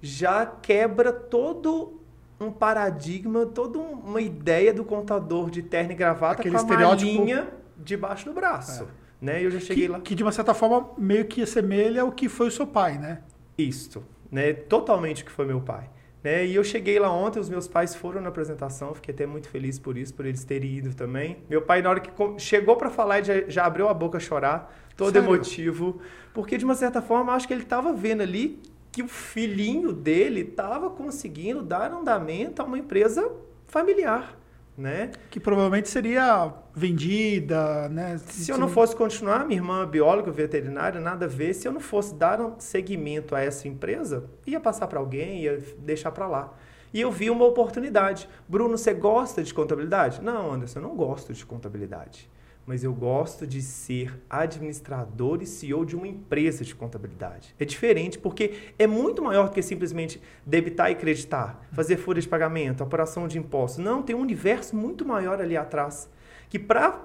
já 0.00 0.45
quebra 0.47 1.12
todo 1.12 2.00
um 2.40 2.50
paradigma, 2.50 3.47
toda 3.47 3.78
uma 3.78 4.21
ideia 4.21 4.73
do 4.75 4.85
contador 4.85 5.49
de 5.50 5.62
terno 5.62 5.92
e 5.92 5.95
gravata 5.95 6.40
Aquele 6.40 6.54
com 6.57 6.61
a 6.61 6.62
estereótipo- 6.64 7.12
malinha 7.19 7.49
debaixo 7.78 8.25
do 8.26 8.33
braço. 8.35 8.88
Né? 9.21 9.40
E 9.40 9.45
eu 9.45 9.50
já 9.52 9.61
cheguei 9.61 9.87
Que, 9.87 9.92
lá. 9.92 10.00
que 10.00 10.14
de 10.16 10.23
uma 10.25 10.33
certa 10.33 10.52
forma 10.52 10.90
meio 10.99 11.25
que 11.26 11.42
assemelha 11.42 12.04
o 12.04 12.11
que 12.11 12.28
foi 12.28 12.49
o 12.49 12.50
seu 12.50 12.66
pai, 12.66 12.99
né? 12.99 13.21
Isto, 13.57 14.02
né? 14.31 14.52
Totalmente 14.52 15.23
o 15.23 15.26
que 15.26 15.31
foi 15.31 15.47
meu 15.47 15.61
pai. 15.61 15.88
Né? 16.23 16.47
E 16.47 16.55
eu 16.55 16.62
cheguei 16.62 16.99
lá 16.99 17.12
ontem, 17.12 17.41
os 17.41 17.49
meus 17.49 17.67
pais 17.67 17.95
foram 17.95 18.21
na 18.21 18.29
apresentação, 18.29 18.95
fiquei 18.95 19.12
até 19.12 19.26
muito 19.26 19.49
feliz 19.49 19.79
por 19.79 19.97
isso, 19.97 20.14
por 20.14 20.25
eles 20.25 20.45
terem 20.45 20.79
ido 20.79 20.95
também. 20.95 21.38
Meu 21.50 21.62
pai, 21.62 21.83
na 21.83 21.91
hora 21.91 22.00
que 22.00 22.11
chegou 22.38 22.76
para 22.76 22.91
falar, 22.91 23.23
já, 23.23 23.43
já 23.49 23.64
abriu 23.64 23.88
a 23.88 23.95
boca 23.95 24.19
a 24.19 24.21
chorar, 24.21 24.73
todo 24.97 25.12
Sério? 25.12 25.26
emotivo, 25.26 26.00
porque 26.33 26.57
de 26.57 26.64
uma 26.64 26.75
certa 26.75 27.02
forma, 27.02 27.33
acho 27.33 27.49
que 27.49 27.55
ele 27.55 27.62
estava 27.62 27.93
vendo 27.93 28.23
ali 28.23 28.61
que 28.93 29.02
o 29.02 29.09
filhinho 29.09 29.93
dele 29.93 30.43
estava 30.43 30.91
conseguindo 30.91 31.62
dar 31.62 31.91
andamento 31.91 32.61
a 32.61 32.64
uma 32.64 32.79
empresa 32.79 33.33
familiar, 33.67 34.37
né? 34.76 35.11
Que 35.31 35.38
provavelmente 35.38 35.88
seria 35.88 36.52
vendida, 36.75 37.88
né? 37.88 38.19
Se 38.19 38.50
eu 38.50 38.59
não 38.59 38.69
fosse 38.69 38.97
continuar, 38.97 39.45
minha 39.45 39.59
irmã 39.59 39.87
bióloga, 39.87 40.31
veterinária, 40.31 41.00
nada 41.00 41.26
a 41.26 41.29
ver. 41.29 41.55
Se 41.55 41.69
eu 41.69 41.73
não 41.73 41.81
fosse 41.81 42.14
dar 42.14 42.41
um 42.41 42.59
seguimento 42.59 43.35
a 43.35 43.41
essa 43.41 43.69
empresa, 43.69 44.25
ia 44.47 44.61
passar 44.61 44.87
para 44.87 44.99
alguém, 44.99 45.43
ia 45.43 45.62
deixar 45.79 46.11
para 46.11 46.26
lá. 46.26 46.55
E 46.93 47.00
eu 47.00 47.11
vi 47.11 47.31
uma 47.31 47.47
oportunidade. 47.47 48.29
Bruno, 48.49 48.76
você 48.76 48.93
gosta 48.93 49.43
de 49.43 49.52
contabilidade? 49.52 50.21
Não, 50.23 50.52
Anderson, 50.52 50.79
eu 50.79 50.83
não 50.83 50.95
gosto 50.95 51.33
de 51.33 51.45
contabilidade. 51.45 52.31
Mas 52.64 52.85
eu 52.85 52.92
gosto 52.95 53.47
de 53.47 53.61
ser 53.61 54.21
administrador 54.31 55.42
e 55.42 55.47
CEO 55.47 55.85
de 55.85 55.97
uma 55.97 56.07
empresa 56.07 56.64
de 56.64 56.75
contabilidade. 56.75 57.54
É 57.59 57.64
diferente 57.64 58.19
porque 58.19 58.73
é 58.78 58.87
muito 58.87 59.23
maior 59.23 59.49
do 59.49 59.52
que 59.52 59.62
simplesmente 59.62 60.21
debitar 60.47 60.90
e 60.90 60.95
creditar, 60.95 61.61
fazer 61.73 61.97
folha 61.97 62.21
de 62.21 62.28
pagamento, 62.28 62.83
apuração 62.83 63.26
de 63.26 63.38
impostos. 63.38 63.85
Não, 63.85 64.02
tem 64.02 64.14
um 64.14 64.21
universo 64.21 64.76
muito 64.76 65.04
maior 65.04 65.40
ali 65.40 65.57
atrás 65.57 66.09
que 66.52 66.59
para 66.59 67.00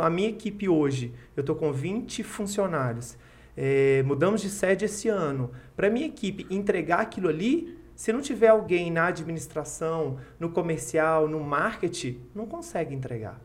a 0.00 0.08
minha 0.08 0.30
equipe 0.30 0.66
hoje, 0.66 1.12
eu 1.36 1.42
estou 1.42 1.54
com 1.54 1.70
20 1.70 2.22
funcionários, 2.22 3.18
é, 3.54 4.02
mudamos 4.02 4.40
de 4.40 4.48
sede 4.48 4.86
esse 4.86 5.10
ano, 5.10 5.50
para 5.76 5.88
a 5.88 5.90
minha 5.90 6.06
equipe 6.06 6.46
entregar 6.48 7.00
aquilo 7.00 7.28
ali, 7.28 7.78
se 7.94 8.14
não 8.14 8.22
tiver 8.22 8.48
alguém 8.48 8.90
na 8.90 9.08
administração, 9.08 10.16
no 10.40 10.48
comercial, 10.48 11.28
no 11.28 11.38
marketing, 11.40 12.22
não 12.34 12.46
consegue 12.46 12.94
entregar. 12.94 13.38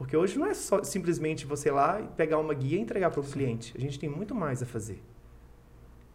Porque 0.00 0.16
hoje 0.16 0.38
não 0.38 0.46
é 0.46 0.54
só 0.54 0.82
simplesmente 0.82 1.44
você 1.44 1.68
ir 1.68 1.72
lá 1.72 2.00
e 2.00 2.08
pegar 2.16 2.38
uma 2.38 2.54
guia 2.54 2.78
e 2.78 2.80
entregar 2.80 3.10
para 3.10 3.20
o 3.20 3.22
cliente. 3.22 3.74
A 3.76 3.78
gente 3.78 3.98
tem 3.98 4.08
muito 4.08 4.34
mais 4.34 4.62
a 4.62 4.66
fazer. 4.66 4.98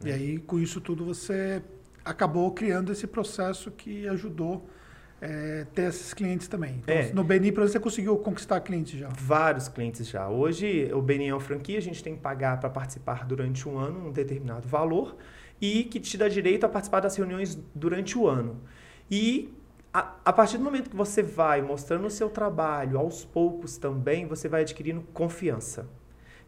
E 0.03 0.11
aí, 0.11 0.39
com 0.39 0.59
isso 0.59 0.81
tudo, 0.81 1.05
você 1.05 1.61
acabou 2.03 2.51
criando 2.51 2.91
esse 2.91 3.05
processo 3.05 3.69
que 3.69 4.07
ajudou 4.07 4.67
é, 5.21 5.67
ter 5.75 5.83
esses 5.83 6.15
clientes 6.15 6.47
também. 6.47 6.79
Então, 6.81 6.95
É. 6.95 7.13
no 7.13 7.23
Beni, 7.23 7.51
por 7.51 7.61
exemplo, 7.61 7.71
você 7.73 7.79
conseguiu 7.79 8.17
conquistar 8.17 8.59
clientes 8.61 8.99
já. 8.99 9.07
Vários 9.19 9.67
clientes 9.67 10.07
já. 10.07 10.27
Hoje, 10.29 10.89
o 10.91 10.99
BNI 10.99 11.27
é 11.27 11.33
uma 11.35 11.39
franquia, 11.39 11.77
a 11.77 11.81
gente 11.81 12.03
tem 12.03 12.15
que 12.15 12.21
pagar 12.21 12.59
para 12.59 12.71
participar 12.71 13.23
durante 13.23 13.69
um 13.69 13.77
ano 13.77 14.07
um 14.07 14.11
determinado 14.11 14.67
valor 14.67 15.15
e 15.61 15.83
que 15.83 15.99
te 15.99 16.17
dá 16.17 16.27
direito 16.27 16.63
a 16.65 16.69
participar 16.69 17.01
das 17.01 17.15
reuniões 17.15 17.55
durante 17.75 18.17
o 18.17 18.27
ano. 18.27 18.59
E 19.11 19.53
a, 19.95 20.15
a 20.25 20.33
partir 20.33 20.57
do 20.57 20.63
momento 20.65 20.89
que 20.89 20.95
você 20.95 21.23
vai 21.23 21.61
mostrando 21.61 22.05
o 22.05 22.09
seu 22.09 22.29
trabalho, 22.29 22.99
aos 22.99 23.23
poucos 23.23 23.77
também, 23.77 24.27
você 24.27 24.49
vai 24.49 24.59
adquirindo 24.59 25.01
confiança. 25.13 25.87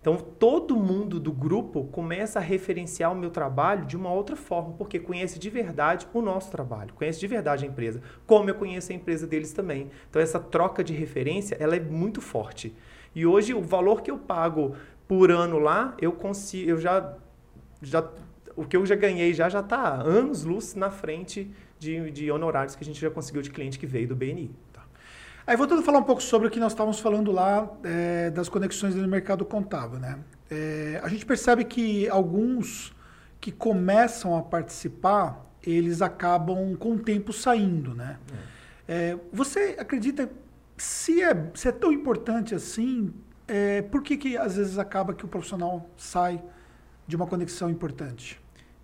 Então, 0.01 0.17
todo 0.17 0.75
mundo 0.75 1.17
do 1.17 1.31
grupo 1.31 1.85
começa 1.85 2.39
a 2.39 2.41
referenciar 2.41 3.09
o 3.09 3.15
meu 3.15 3.29
trabalho 3.29 3.85
de 3.85 3.95
uma 3.95 4.11
outra 4.11 4.35
forma, 4.35 4.73
porque 4.73 4.99
conhece 4.99 5.39
de 5.39 5.49
verdade 5.49 6.05
o 6.13 6.21
nosso 6.21 6.51
trabalho, 6.51 6.93
conhece 6.93 7.21
de 7.21 7.27
verdade 7.27 7.63
a 7.63 7.67
empresa, 7.69 8.01
como 8.25 8.49
eu 8.49 8.55
conheço 8.55 8.91
a 8.91 8.95
empresa 8.95 9.25
deles 9.25 9.53
também. 9.53 9.89
Então, 10.09 10.21
essa 10.21 10.41
troca 10.41 10.83
de 10.83 10.91
referência, 10.91 11.55
ela 11.57 11.77
é 11.77 11.79
muito 11.79 12.19
forte. 12.19 12.75
E 13.15 13.25
hoje, 13.25 13.53
o 13.53 13.61
valor 13.61 14.01
que 14.01 14.11
eu 14.11 14.17
pago 14.17 14.75
por 15.07 15.31
ano 15.31 15.57
lá, 15.57 15.95
eu 16.01 16.11
consigo, 16.11 16.69
eu 16.69 16.77
já, 16.77 17.15
já 17.81 18.05
o 18.57 18.65
que 18.65 18.75
eu 18.75 18.85
já 18.85 18.95
ganhei 18.95 19.33
já 19.33 19.47
já 19.47 19.59
está 19.59 20.01
anos 20.01 20.43
luz 20.43 20.73
na 20.73 20.89
frente 20.89 21.49
de, 21.79 22.11
de 22.11 22.31
honorários 22.31 22.75
que 22.75 22.83
a 22.83 22.85
gente 22.85 22.99
já 22.99 23.09
conseguiu 23.09 23.41
de 23.41 23.49
cliente 23.49 23.77
que 23.77 23.85
veio 23.85 24.07
do 24.07 24.15
BNI. 24.15 24.51
Aí 25.45 25.55
voltando 25.55 25.79
a 25.79 25.83
falar 25.83 25.99
um 25.99 26.03
pouco 26.03 26.21
sobre 26.21 26.49
o 26.49 26.51
que 26.51 26.59
nós 26.59 26.73
estávamos 26.73 26.99
falando 26.99 27.31
lá 27.31 27.71
é, 27.83 28.29
das 28.29 28.49
conexões 28.49 28.95
no 28.95 29.07
mercado 29.07 29.45
contábil, 29.45 29.97
né? 29.97 30.19
É, 30.51 30.99
a 31.01 31.07
gente 31.07 31.25
percebe 31.25 31.63
que 31.63 32.09
alguns 32.09 32.93
que 33.39 33.51
começam 33.51 34.35
a 34.35 34.41
participar, 34.41 35.45
eles 35.63 36.01
acabam 36.01 36.75
com 36.75 36.93
o 36.93 36.99
tempo 36.99 37.31
saindo, 37.31 37.93
né? 37.93 38.17
É, 38.85 39.17
você 39.31 39.77
acredita 39.79 40.29
se 40.75 41.21
é, 41.21 41.49
se 41.53 41.69
é 41.69 41.71
tão 41.71 41.93
importante 41.93 42.53
assim? 42.53 43.13
é, 43.47 43.81
por 43.81 44.03
que, 44.03 44.17
que 44.17 44.37
às 44.37 44.57
vezes 44.57 44.77
acaba 44.77 45.13
que 45.13 45.23
o 45.23 45.27
profissional 45.27 45.89
sai 45.95 46.43
de 47.07 47.15
uma 47.15 47.25
conexão 47.25 47.69
importante? 47.69 48.39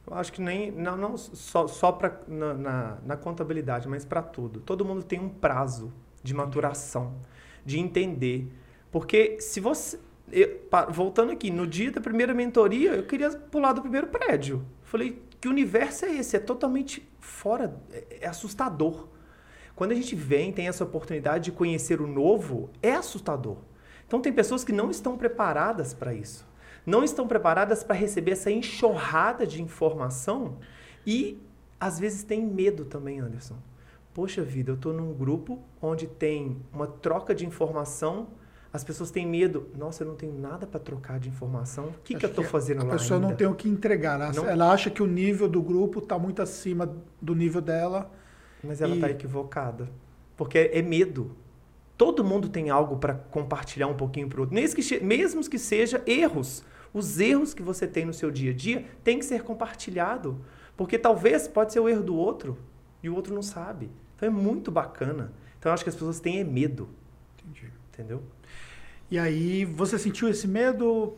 Eu 0.05 0.13
acho 0.15 0.33
que 0.33 0.41
nem 0.41 0.71
não, 0.71 0.97
não 0.97 1.17
só, 1.17 1.67
só 1.67 1.91
pra, 1.91 2.19
na, 2.27 2.53
na, 2.53 2.97
na 3.05 3.17
contabilidade, 3.17 3.87
mas 3.87 4.03
para 4.03 4.21
tudo. 4.21 4.59
Todo 4.59 4.83
mundo 4.83 5.03
tem 5.03 5.19
um 5.19 5.29
prazo 5.29 5.93
de 6.21 6.33
maturação, 6.33 7.13
de 7.65 7.79
entender. 7.79 8.51
Porque 8.91 9.37
se 9.39 9.59
você. 9.59 9.97
eu- 10.31 10.61
voltando 10.89 11.31
aqui, 11.31 11.49
no 11.49 11.65
dia 11.65 11.91
da 11.91 12.01
primeira 12.01 12.33
mentoria, 12.33 12.95
eu 12.95 13.03
queria 13.03 13.29
pular 13.31 13.73
do 13.73 13.81
primeiro 13.81 14.07
prédio. 14.07 14.65
Falei, 14.83 15.21
que 15.39 15.47
universo 15.47 16.05
é 16.05 16.15
esse? 16.15 16.35
É 16.35 16.39
totalmente 16.39 17.07
fora, 17.19 17.75
é, 17.91 18.19
é 18.21 18.27
assustador. 18.27 19.07
Quando 19.75 19.91
a 19.91 19.95
gente 19.95 20.15
vem, 20.15 20.51
tem 20.51 20.67
essa 20.67 20.83
oportunidade 20.83 21.45
de 21.45 21.51
conhecer 21.51 21.99
o 22.01 22.07
novo, 22.07 22.69
é 22.81 22.91
assustador. 22.93 23.57
Então 24.05 24.21
tem 24.21 24.31
pessoas 24.31 24.63
que 24.63 24.71
não 24.71 24.91
estão 24.91 25.17
preparadas 25.17 25.93
para 25.93 26.13
isso. 26.13 26.45
Não 26.85 27.03
estão 27.03 27.27
preparadas 27.27 27.83
para 27.83 27.95
receber 27.95 28.31
essa 28.31 28.51
enxurrada 28.51 29.47
de 29.47 29.61
informação 29.61 30.57
e 31.05 31.39
às 31.79 31.99
vezes 31.99 32.23
tem 32.23 32.45
medo 32.45 32.85
também, 32.85 33.19
Anderson. 33.19 33.55
Poxa 34.13 34.41
vida, 34.43 34.71
eu 34.71 34.75
estou 34.75 34.93
num 34.93 35.13
grupo 35.13 35.59
onde 35.81 36.07
tem 36.07 36.57
uma 36.71 36.85
troca 36.87 37.33
de 37.33 37.45
informação, 37.45 38.27
as 38.71 38.83
pessoas 38.83 39.09
têm 39.11 39.25
medo. 39.25 39.67
Nossa, 39.77 40.03
eu 40.03 40.07
não 40.07 40.15
tenho 40.15 40.33
nada 40.37 40.67
para 40.67 40.79
trocar 40.79 41.19
de 41.19 41.29
informação. 41.29 41.85
O 41.85 41.93
que, 42.03 42.15
que 42.15 42.25
eu 42.25 42.29
estou 42.29 42.43
fazendo 42.43 42.81
A 42.81 42.83
lá 42.85 42.91
pessoa 42.93 43.19
não 43.19 43.29
ainda? 43.29 43.37
tem 43.37 43.47
o 43.47 43.55
que 43.55 43.67
entregar. 43.69 44.19
Ela, 44.19 44.31
Não. 44.33 44.47
ela 44.47 44.71
acha 44.71 44.89
que 44.89 45.01
o 45.01 45.07
nível 45.07 45.47
do 45.47 45.61
grupo 45.61 45.99
está 45.99 46.17
muito 46.19 46.41
acima 46.41 46.93
do 47.21 47.33
nível 47.35 47.61
dela. 47.61 48.11
Mas 48.63 48.81
ela 48.81 48.93
E- 48.93 48.95
está 48.95 49.09
equivocada. 49.09 49.89
Porque 50.37 50.57
é 50.73 50.81
medo. 50.81 51.31
Todo 51.97 52.23
mundo 52.23 52.49
tem 52.49 52.69
algo 52.69 52.97
para 52.97 53.13
compartilhar 53.13 53.87
um 53.87 53.93
pouquinho 53.95 54.27
para 54.27 54.39
o 54.39 54.41
outro. 54.41 54.55
Mesmo 54.55 54.75
que, 54.81 54.99
mesmo 55.03 55.41
que 55.49 55.59
seja 55.59 56.01
erros. 56.05 56.63
Os 56.93 57.19
erros 57.19 57.53
que 57.53 57.63
você 57.63 57.87
tem 57.87 58.05
no 58.05 58.13
seu 58.13 58.29
dia 58.29 58.51
a 58.51 58.53
dia 58.53 58.85
tem 59.03 59.17
que 59.17 59.25
ser 59.25 59.43
compartilhado. 59.43 60.43
Porque 60.77 60.97
talvez 60.97 61.47
pode 61.47 61.73
ser 61.73 61.79
o 61.79 61.89
erro 61.89 62.03
do 62.03 62.15
outro 62.15 62.57
e 63.01 63.09
o 63.09 63.15
outro 63.15 63.33
não 63.33 63.41
sabe. 63.41 63.89
Então 64.15 64.27
é 64.27 64.31
muito 64.31 64.71
bacana. 64.71 65.33
Então 65.57 65.69
eu 65.69 65.73
acho 65.73 65.83
que 65.83 65.89
as 65.89 65.95
pessoas 65.95 66.19
têm 66.19 66.39
é 66.39 66.43
medo. 66.43 66.89
Entendi. 67.39 67.71
Entendeu? 67.91 68.23
E 69.09 69.19
aí, 69.19 69.65
você 69.65 69.99
sentiu 69.99 70.27
esse 70.27 70.47
medo? 70.47 71.15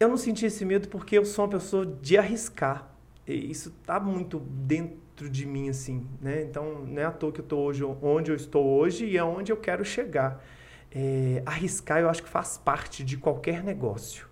Eu 0.00 0.08
não 0.08 0.16
senti 0.16 0.46
esse 0.46 0.64
medo 0.64 0.88
porque 0.88 1.18
eu 1.18 1.24
sou 1.24 1.44
uma 1.44 1.50
pessoa 1.50 1.84
de 1.84 2.16
arriscar. 2.16 2.88
E 3.26 3.50
isso 3.50 3.70
tá 3.84 4.00
muito 4.00 4.38
dentro 4.40 5.28
de 5.28 5.44
mim, 5.44 5.68
assim, 5.68 6.06
né? 6.20 6.42
Então, 6.42 6.86
não 6.86 7.02
é 7.02 7.04
à 7.04 7.10
toa 7.10 7.32
que 7.32 7.40
eu 7.40 7.42
estou 7.42 7.64
hoje 7.64 7.84
onde 7.84 8.30
eu 8.30 8.36
estou 8.36 8.64
hoje 8.64 9.04
e 9.06 9.18
aonde 9.18 9.52
eu 9.52 9.56
quero 9.56 9.84
chegar. 9.84 10.42
É, 10.90 11.42
arriscar, 11.44 12.00
eu 12.00 12.08
acho 12.08 12.22
que 12.22 12.28
faz 12.28 12.56
parte 12.56 13.04
de 13.04 13.18
qualquer 13.18 13.62
negócio, 13.62 14.26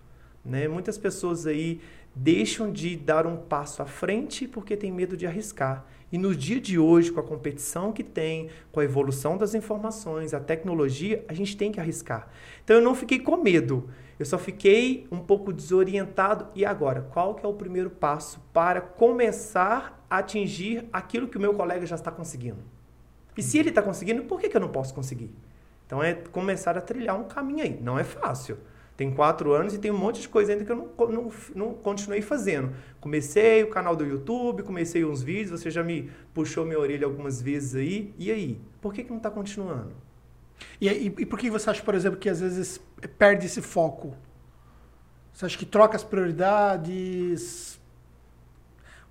né? 0.46 0.68
Muitas 0.68 0.96
pessoas 0.96 1.46
aí 1.46 1.80
deixam 2.14 2.72
de 2.72 2.96
dar 2.96 3.26
um 3.26 3.36
passo 3.36 3.82
à 3.82 3.86
frente 3.86 4.48
porque 4.48 4.76
tem 4.76 4.90
medo 4.90 5.16
de 5.16 5.26
arriscar. 5.26 5.84
E 6.10 6.16
no 6.16 6.34
dia 6.34 6.60
de 6.60 6.78
hoje, 6.78 7.10
com 7.10 7.18
a 7.18 7.22
competição 7.22 7.92
que 7.92 8.04
tem, 8.04 8.48
com 8.70 8.80
a 8.80 8.84
evolução 8.84 9.36
das 9.36 9.54
informações, 9.54 10.32
a 10.32 10.40
tecnologia, 10.40 11.24
a 11.28 11.34
gente 11.34 11.56
tem 11.56 11.72
que 11.72 11.80
arriscar. 11.80 12.28
Então 12.64 12.76
eu 12.76 12.82
não 12.82 12.94
fiquei 12.94 13.18
com 13.18 13.36
medo, 13.36 13.90
eu 14.18 14.24
só 14.24 14.38
fiquei 14.38 15.06
um 15.10 15.18
pouco 15.18 15.52
desorientado. 15.52 16.46
E 16.54 16.64
agora, 16.64 17.02
qual 17.02 17.34
que 17.34 17.44
é 17.44 17.48
o 17.48 17.54
primeiro 17.54 17.90
passo 17.90 18.40
para 18.52 18.80
começar 18.80 20.04
a 20.08 20.18
atingir 20.18 20.88
aquilo 20.92 21.28
que 21.28 21.36
o 21.36 21.40
meu 21.40 21.52
colega 21.52 21.84
já 21.84 21.96
está 21.96 22.10
conseguindo? 22.10 22.62
E 23.36 23.42
se 23.42 23.58
ele 23.58 23.68
está 23.68 23.82
conseguindo, 23.82 24.22
por 24.22 24.40
que, 24.40 24.48
que 24.48 24.56
eu 24.56 24.60
não 24.60 24.68
posso 24.68 24.94
conseguir? 24.94 25.30
Então 25.86 26.02
é 26.02 26.14
começar 26.14 26.78
a 26.78 26.80
trilhar 26.80 27.18
um 27.18 27.24
caminho 27.24 27.62
aí. 27.62 27.78
Não 27.82 27.98
é 27.98 28.04
fácil. 28.04 28.56
Tem 28.96 29.10
quatro 29.12 29.52
anos 29.52 29.74
e 29.74 29.78
tem 29.78 29.90
um 29.90 29.98
monte 29.98 30.22
de 30.22 30.28
coisa 30.28 30.52
ainda 30.52 30.64
que 30.64 30.72
eu 30.72 30.76
não, 30.76 31.08
não, 31.08 31.32
não 31.54 31.74
continuei 31.74 32.22
fazendo. 32.22 32.74
Comecei 32.98 33.62
o 33.62 33.68
canal 33.68 33.94
do 33.94 34.06
YouTube, 34.06 34.62
comecei 34.62 35.04
uns 35.04 35.22
vídeos, 35.22 35.60
você 35.60 35.70
já 35.70 35.84
me 35.84 36.10
puxou 36.32 36.64
minha 36.64 36.78
orelha 36.78 37.06
algumas 37.06 37.42
vezes 37.42 37.74
aí. 37.74 38.14
E 38.18 38.30
aí? 38.30 38.58
Por 38.80 38.94
que, 38.94 39.04
que 39.04 39.10
não 39.10 39.18
está 39.18 39.30
continuando? 39.30 39.92
E, 40.80 40.88
e, 40.88 41.06
e, 41.06 41.26
por 41.26 41.38
que 41.38 41.50
você 41.50 41.68
acha, 41.68 41.82
por 41.82 41.94
exemplo, 41.94 42.18
que 42.18 42.30
às 42.30 42.40
vezes 42.40 42.80
perde 43.18 43.44
esse 43.44 43.60
foco? 43.60 44.14
Você 45.32 45.44
acha 45.44 45.58
que 45.58 45.66
troca 45.66 45.96
as 45.96 46.02
prioridades? 46.02 47.78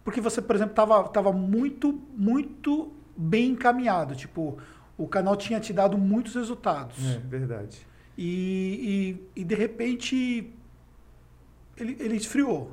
Porque 0.03 0.19
você, 0.19 0.41
por 0.41 0.55
exemplo, 0.55 0.71
estava 0.71 1.03
tava 1.09 1.31
muito, 1.31 2.01
muito 2.15 2.91
bem 3.15 3.51
encaminhado. 3.51 4.15
Tipo, 4.15 4.57
o 4.97 5.07
canal 5.07 5.35
tinha 5.35 5.59
te 5.59 5.71
dado 5.71 5.95
muitos 5.95 6.33
resultados. 6.33 6.97
É, 7.05 7.19
verdade. 7.19 7.85
E, 8.17 9.17
e, 9.35 9.41
e 9.41 9.43
de 9.43 9.55
repente 9.55 10.53
ele, 11.77 11.97
ele 11.99 12.15
esfriou. 12.15 12.71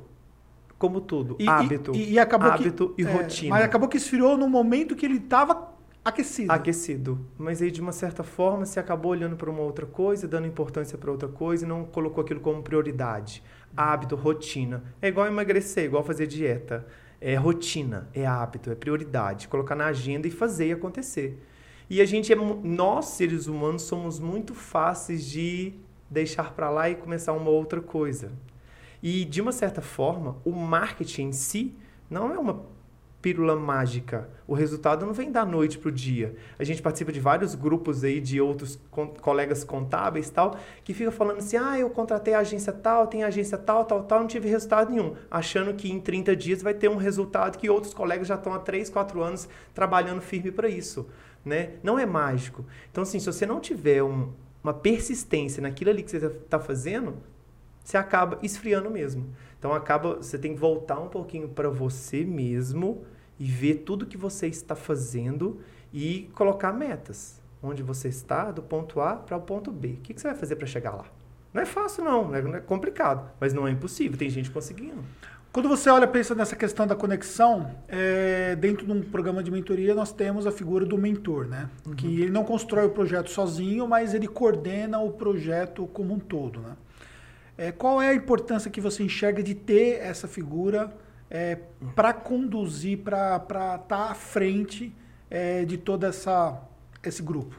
Como 0.77 0.99
tudo. 0.99 1.37
E, 1.39 1.47
hábito. 1.47 1.95
E, 1.95 2.11
e 2.13 2.19
acabou 2.19 2.51
hábito 2.51 2.89
que, 2.89 3.03
e 3.03 3.05
é, 3.05 3.11
rotina. 3.11 3.49
Mas 3.51 3.63
acabou 3.63 3.87
que 3.87 3.97
esfriou 3.97 4.37
no 4.37 4.49
momento 4.49 4.95
que 4.95 5.05
ele 5.05 5.17
estava 5.17 5.73
aquecido. 6.03 6.51
Aquecido. 6.51 7.25
Mas 7.37 7.61
aí, 7.61 7.71
de 7.71 7.79
uma 7.79 7.93
certa 7.93 8.21
forma, 8.21 8.65
você 8.65 8.79
acabou 8.79 9.11
olhando 9.11 9.37
para 9.37 9.49
uma 9.49 9.61
outra 9.61 9.85
coisa, 9.85 10.27
dando 10.27 10.45
importância 10.45 10.97
para 10.97 11.09
outra 11.09 11.29
coisa 11.29 11.65
e 11.65 11.67
não 11.67 11.85
colocou 11.85 12.21
aquilo 12.21 12.41
como 12.41 12.61
prioridade. 12.61 13.41
Hábito, 13.75 14.15
rotina. 14.15 14.83
É 15.01 15.07
igual 15.07 15.27
emagrecer, 15.27 15.85
igual 15.85 16.03
fazer 16.03 16.27
dieta. 16.27 16.85
É 17.21 17.35
rotina, 17.35 18.09
é 18.13 18.25
hábito, 18.25 18.69
é 18.69 18.75
prioridade. 18.75 19.47
Colocar 19.47 19.75
na 19.75 19.85
agenda 19.85 20.27
e 20.27 20.31
fazer 20.31 20.73
acontecer. 20.73 21.41
E 21.89 22.01
a 22.01 22.05
gente 22.05 22.31
é, 22.31 22.35
nós 22.35 23.05
seres 23.05 23.47
humanos 23.47 23.83
somos 23.83 24.19
muito 24.19 24.53
fáceis 24.53 25.25
de 25.25 25.73
deixar 26.09 26.53
para 26.53 26.69
lá 26.69 26.89
e 26.89 26.95
começar 26.95 27.33
uma 27.33 27.49
outra 27.49 27.81
coisa. 27.81 28.31
E 29.01 29.25
de 29.25 29.41
uma 29.41 29.51
certa 29.51 29.81
forma, 29.81 30.37
o 30.45 30.51
marketing 30.51 31.23
em 31.23 31.31
si 31.33 31.75
não 32.09 32.33
é 32.33 32.37
uma 32.37 32.63
pílula 33.23 33.55
mágica. 33.55 34.29
O 34.45 34.53
resultado 34.53 35.05
não 35.05 35.13
vem 35.13 35.31
da 35.31 35.45
noite 35.45 35.77
para 35.77 35.87
o 35.87 35.91
dia. 35.91 36.35
A 36.59 36.63
gente 36.65 36.81
participa 36.81 37.09
de 37.09 37.21
vários 37.21 37.55
grupos 37.55 38.03
aí 38.03 38.19
de 38.19 38.41
outros 38.41 38.77
colegas 39.21 39.63
contábeis 39.63 40.29
tal, 40.29 40.57
que 40.83 40.93
fica 40.93 41.09
falando 41.09 41.37
assim: 41.37 41.55
ah, 41.55 41.79
eu 41.79 41.89
contratei 41.89 42.33
a 42.33 42.39
agência 42.39 42.73
tal, 42.73 43.07
tem 43.07 43.23
agência 43.23 43.57
tal, 43.57 43.85
tal, 43.85 44.03
tal, 44.03 44.19
não 44.19 44.27
tive 44.27 44.49
resultado 44.49 44.91
nenhum. 44.91 45.15
Achando 45.31 45.73
que 45.73 45.89
em 45.89 46.01
30 46.01 46.35
dias 46.35 46.61
vai 46.61 46.73
ter 46.73 46.89
um 46.89 46.97
resultado 46.97 47.57
que 47.57 47.69
outros 47.69 47.93
colegas 47.93 48.27
já 48.27 48.35
estão 48.35 48.53
há 48.53 48.59
3, 48.59 48.89
4 48.89 49.23
anos 49.23 49.47
trabalhando 49.73 50.21
firme 50.21 50.51
para 50.51 50.67
isso 50.67 51.07
né? 51.43 51.73
Não 51.83 51.97
é 51.99 52.05
mágico. 52.05 52.65
Então, 52.91 53.03
assim, 53.03 53.19
se 53.19 53.25
você 53.25 53.45
não 53.45 53.59
tiver 53.59 54.03
um, 54.03 54.31
uma 54.63 54.73
persistência 54.73 55.61
naquilo 55.61 55.89
ali 55.89 56.03
que 56.03 56.11
você 56.11 56.17
está 56.17 56.59
fazendo, 56.59 57.17
você 57.83 57.97
acaba 57.97 58.39
esfriando 58.41 58.89
mesmo. 58.89 59.33
Então, 59.59 59.73
acaba, 59.73 60.15
você 60.15 60.37
tem 60.37 60.53
que 60.53 60.59
voltar 60.59 60.99
um 60.99 61.09
pouquinho 61.09 61.49
para 61.49 61.69
você 61.69 62.23
mesmo 62.23 63.05
e 63.39 63.45
ver 63.45 63.75
tudo 63.85 64.05
que 64.05 64.17
você 64.17 64.47
está 64.47 64.75
fazendo 64.75 65.59
e 65.91 66.29
colocar 66.33 66.71
metas. 66.71 67.41
Onde 67.61 67.81
você 67.81 68.09
está, 68.09 68.51
do 68.51 68.61
ponto 68.61 68.99
A 68.99 69.15
para 69.15 69.37
o 69.37 69.41
ponto 69.41 69.71
B. 69.71 69.89
O 69.89 69.97
que, 69.97 70.13
que 70.13 70.19
você 70.19 70.27
vai 70.27 70.37
fazer 70.37 70.57
para 70.57 70.67
chegar 70.67 70.91
lá? 70.91 71.05
Não 71.53 71.61
é 71.61 71.65
fácil, 71.65 72.03
não. 72.03 72.29
Não 72.29 72.55
é 72.55 72.59
complicado. 72.59 73.31
Mas 73.39 73.53
não 73.53 73.67
é 73.67 73.71
impossível. 73.71 74.17
Tem 74.17 74.29
gente 74.29 74.51
conseguindo. 74.51 75.01
Quando 75.53 75.69
você 75.69 75.87
olha 75.87 76.07
pensa 76.07 76.33
nessa 76.33 76.55
questão 76.55 76.87
da 76.87 76.95
conexão, 76.95 77.75
é, 77.87 78.55
dentro 78.55 78.87
de 78.87 78.91
um 78.91 79.03
programa 79.03 79.43
de 79.43 79.51
mentoria 79.51 79.93
nós 79.93 80.11
temos 80.11 80.47
a 80.47 80.51
figura 80.51 80.83
do 80.83 80.97
mentor, 80.97 81.45
né? 81.45 81.69
Uhum. 81.85 81.93
Que 81.93 82.21
ele 82.21 82.31
não 82.31 82.43
constrói 82.43 82.87
o 82.87 82.89
projeto 82.89 83.29
sozinho, 83.29 83.87
mas 83.87 84.15
ele 84.15 84.27
coordena 84.27 84.97
o 84.97 85.11
projeto 85.11 85.85
como 85.93 86.15
um 86.15 86.17
todo, 86.17 86.59
né? 86.59 86.75
É, 87.55 87.71
qual 87.71 88.01
é 88.01 88.09
a 88.09 88.15
importância 88.15 88.71
que 88.71 88.81
você 88.81 89.03
enxerga 89.03 89.43
de 89.43 89.53
ter 89.53 89.99
essa 89.99 90.27
figura 90.27 90.91
é, 91.29 91.59
para 91.93 92.13
conduzir, 92.13 92.97
para 93.03 93.35
estar 93.35 93.77
tá 93.77 94.09
à 94.09 94.15
frente 94.15 94.91
é, 95.29 95.65
de 95.65 95.77
todo 95.77 96.03
essa, 96.07 96.63
esse 97.03 97.21
grupo? 97.21 97.55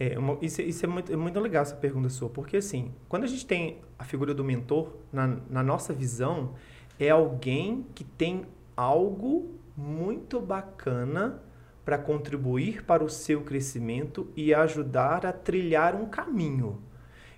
É, 0.00 0.18
uma, 0.18 0.38
isso, 0.40 0.62
isso 0.62 0.86
é, 0.86 0.88
muito, 0.88 1.12
é 1.12 1.16
muito 1.16 1.38
legal 1.38 1.60
essa 1.60 1.76
pergunta 1.76 2.08
sua, 2.08 2.30
porque 2.30 2.56
assim, 2.56 2.90
quando 3.06 3.24
a 3.24 3.26
gente 3.26 3.44
tem 3.44 3.82
a 3.98 4.04
figura 4.04 4.32
do 4.32 4.42
mentor, 4.42 4.94
na, 5.12 5.36
na 5.50 5.62
nossa 5.62 5.92
visão, 5.92 6.54
é 6.98 7.10
alguém 7.10 7.86
que 7.94 8.04
tem 8.04 8.46
algo 8.76 9.50
muito 9.76 10.40
bacana 10.40 11.42
para 11.84 11.98
contribuir 11.98 12.84
para 12.84 13.04
o 13.04 13.10
seu 13.10 13.42
crescimento 13.42 14.28
e 14.34 14.54
ajudar 14.54 15.26
a 15.26 15.32
trilhar 15.32 15.94
um 15.94 16.06
caminho. 16.06 16.80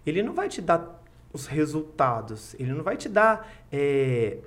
Ele 0.04 0.22
não 0.22 0.34
vai 0.34 0.48
te 0.48 0.62
dar 0.62 1.02
os 1.32 1.46
resultados, 1.46 2.54
ele 2.58 2.72
não 2.72 2.84
vai 2.84 2.96
te 2.96 3.08
dar 3.08 3.52
é, 3.72 4.38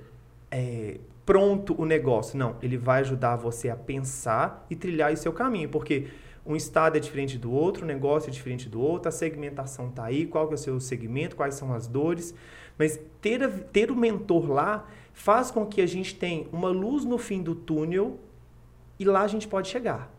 é, 0.50 0.98
pronto 1.26 1.74
o 1.80 1.84
negócio, 1.84 2.38
não. 2.38 2.56
Ele 2.62 2.78
vai 2.78 3.00
ajudar 3.00 3.36
você 3.36 3.68
a 3.68 3.76
pensar 3.76 4.66
e 4.70 4.74
trilhar 4.74 5.12
o 5.12 5.16
seu 5.16 5.32
caminho, 5.32 5.68
porque 5.68 6.08
um 6.46 6.56
estado 6.56 6.96
é 6.96 7.00
diferente 7.00 7.36
do 7.36 7.52
outro, 7.52 7.84
o 7.84 7.86
negócio 7.86 8.28
é 8.28 8.32
diferente 8.32 8.68
do 8.68 8.80
outro, 8.80 9.08
a 9.08 9.12
segmentação 9.12 9.88
está 9.88 10.04
aí, 10.04 10.26
qual 10.26 10.48
que 10.48 10.54
é 10.54 10.56
o 10.56 10.58
seu 10.58 10.80
segmento, 10.80 11.36
quais 11.36 11.54
são 11.54 11.72
as 11.74 11.86
dores. 11.86 12.34
Mas 12.78 12.98
ter, 13.20 13.48
ter 13.72 13.90
o 13.90 13.96
mentor 13.96 14.50
lá 14.50 14.88
faz 15.12 15.50
com 15.50 15.66
que 15.66 15.80
a 15.80 15.86
gente 15.86 16.14
tenha 16.14 16.46
uma 16.52 16.68
luz 16.68 17.04
no 17.04 17.18
fim 17.18 17.42
do 17.42 17.54
túnel 17.54 18.18
e 18.98 19.04
lá 19.04 19.22
a 19.22 19.28
gente 19.28 19.48
pode 19.48 19.68
chegar. 19.68 20.12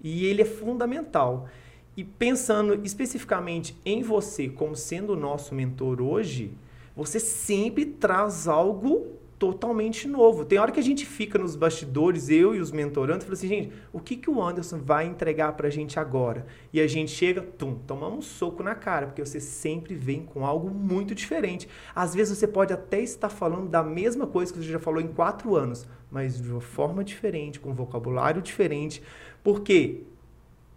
E 0.00 0.26
ele 0.26 0.42
é 0.42 0.44
fundamental. 0.44 1.48
E 1.96 2.02
pensando 2.02 2.80
especificamente 2.84 3.76
em 3.84 4.02
você 4.02 4.48
como 4.48 4.74
sendo 4.74 5.12
o 5.12 5.16
nosso 5.16 5.54
mentor 5.54 6.00
hoje, 6.00 6.52
você 6.96 7.20
sempre 7.20 7.84
traz 7.84 8.48
algo 8.48 9.18
totalmente 9.42 10.06
novo. 10.06 10.44
Tem 10.44 10.56
hora 10.56 10.70
que 10.70 10.78
a 10.78 10.82
gente 10.84 11.04
fica 11.04 11.36
nos 11.36 11.56
bastidores, 11.56 12.28
eu 12.28 12.54
e 12.54 12.60
os 12.60 12.70
mentorandos, 12.70 13.24
fala 13.24 13.34
assim, 13.34 13.48
gente, 13.48 13.72
o 13.92 13.98
que, 13.98 14.16
que 14.16 14.30
o 14.30 14.40
Anderson 14.40 14.78
vai 14.78 15.04
entregar 15.04 15.52
pra 15.54 15.68
gente 15.68 15.98
agora? 15.98 16.46
E 16.72 16.80
a 16.80 16.86
gente 16.86 17.10
chega, 17.10 17.42
tum, 17.42 17.74
tomamos 17.74 18.18
um 18.18 18.22
soco 18.22 18.62
na 18.62 18.76
cara, 18.76 19.08
porque 19.08 19.24
você 19.24 19.40
sempre 19.40 19.96
vem 19.96 20.22
com 20.22 20.46
algo 20.46 20.70
muito 20.70 21.12
diferente. 21.12 21.68
Às 21.92 22.14
vezes 22.14 22.38
você 22.38 22.46
pode 22.46 22.72
até 22.72 23.00
estar 23.00 23.28
falando 23.28 23.68
da 23.68 23.82
mesma 23.82 24.28
coisa 24.28 24.52
que 24.52 24.60
você 24.60 24.70
já 24.70 24.78
falou 24.78 25.00
em 25.00 25.08
quatro 25.08 25.56
anos, 25.56 25.88
mas 26.08 26.40
de 26.40 26.48
uma 26.48 26.60
forma 26.60 27.02
diferente, 27.02 27.58
com 27.58 27.70
um 27.70 27.74
vocabulário 27.74 28.40
diferente, 28.40 29.02
porque 29.42 30.04